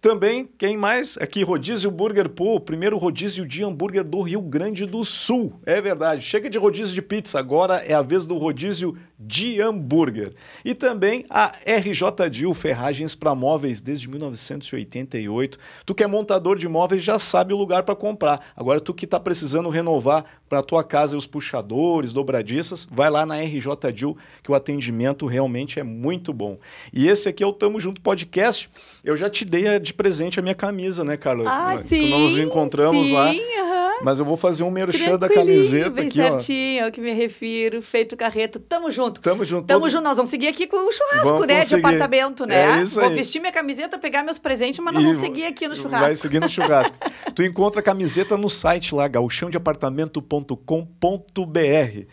[0.01, 1.17] Também, quem mais?
[1.17, 5.59] Aqui, Rodízio Burger Pool, primeiro rodízio de hambúrguer do Rio Grande do Sul.
[5.65, 10.33] É verdade, chega de rodízio de pizza, agora é a vez do rodízio de hambúrguer.
[10.63, 15.57] E também a RJ Dil Ferragens para Móveis desde 1988.
[15.85, 18.53] Tu que é montador de móveis já sabe o lugar para comprar.
[18.55, 23.39] Agora tu que está precisando renovar para tua casa os puxadores, dobradiças, vai lá na
[23.41, 26.57] RJ Dil que o atendimento realmente é muito bom.
[26.93, 28.69] E esse aqui é o Tamo Junto Podcast.
[29.03, 31.43] Eu já te dei de presente a minha camisa, né, Carla?
[31.45, 32.09] Ah, sim.
[32.09, 33.31] Nós nos encontramos sim, lá.
[33.31, 33.79] Uhum.
[34.01, 36.85] Mas eu vou fazer um merchan da camiseta bem aqui, certinho, ó.
[36.85, 37.81] ao que me refiro.
[37.81, 38.59] Feito carreto.
[38.59, 39.08] Tamo junto.
[39.11, 39.65] Tamo junto.
[39.65, 39.91] Tamo todos...
[39.91, 40.03] junto.
[40.03, 41.57] Nós vamos seguir aqui com o churrasco, vamos né?
[41.57, 41.81] conseguir.
[41.81, 42.79] De apartamento, né?
[42.79, 43.15] É isso vou aí.
[43.15, 46.05] vestir minha camiseta, pegar meus presentes, mas nós E vamos seguir aqui no churrasco.
[46.05, 46.95] Vai seguir no churrasco.
[47.33, 52.07] tu encontra a camiseta no site lá, gauchãodeapartamento.com.br.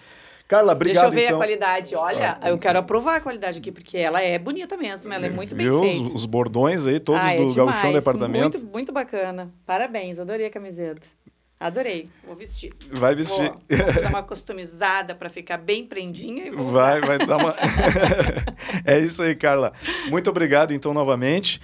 [0.49, 1.03] Carla, obrigado.
[1.03, 1.37] Deixa eu ver então.
[1.37, 1.97] a qualidade.
[1.97, 5.55] Olha, eu quero aprovar a qualidade aqui, porque ela é bonita mesmo, ela é muito
[5.55, 6.03] bem Viu feita.
[6.03, 7.55] Os, os bordões aí, todos ah, é do demais.
[7.55, 8.59] Gauchão Departamento.
[8.59, 9.53] Muito, muito bacana.
[9.65, 11.03] Parabéns, adorei a camiseta.
[11.59, 12.73] Adorei, vou vestir.
[12.91, 13.51] Vai vestir.
[13.69, 17.07] Vou, vou dar uma customizada para ficar bem prendinha e vou Vai, usar.
[17.07, 17.55] vai dar uma.
[18.85, 19.73] é isso aí, Carla.
[20.11, 21.61] Muito obrigado, então, novamente.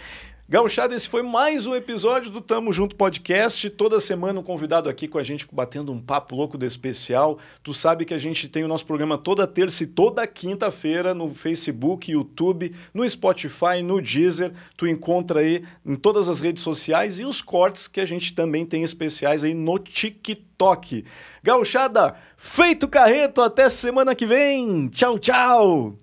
[0.53, 3.71] Gauchada, esse foi mais um episódio do Tamo Junto Podcast.
[3.71, 7.39] Toda semana um convidado aqui com a gente, batendo um papo louco de especial.
[7.63, 11.33] Tu sabe que a gente tem o nosso programa toda terça e toda quinta-feira no
[11.33, 14.53] Facebook, YouTube, no Spotify, no Deezer.
[14.77, 18.67] Tu encontra aí em todas as redes sociais e os cortes que a gente também
[18.67, 21.07] tem especiais aí no TikTok.
[21.43, 24.89] Gauchada, feito carreto, até semana que vem.
[24.89, 25.97] Tchau, tchau!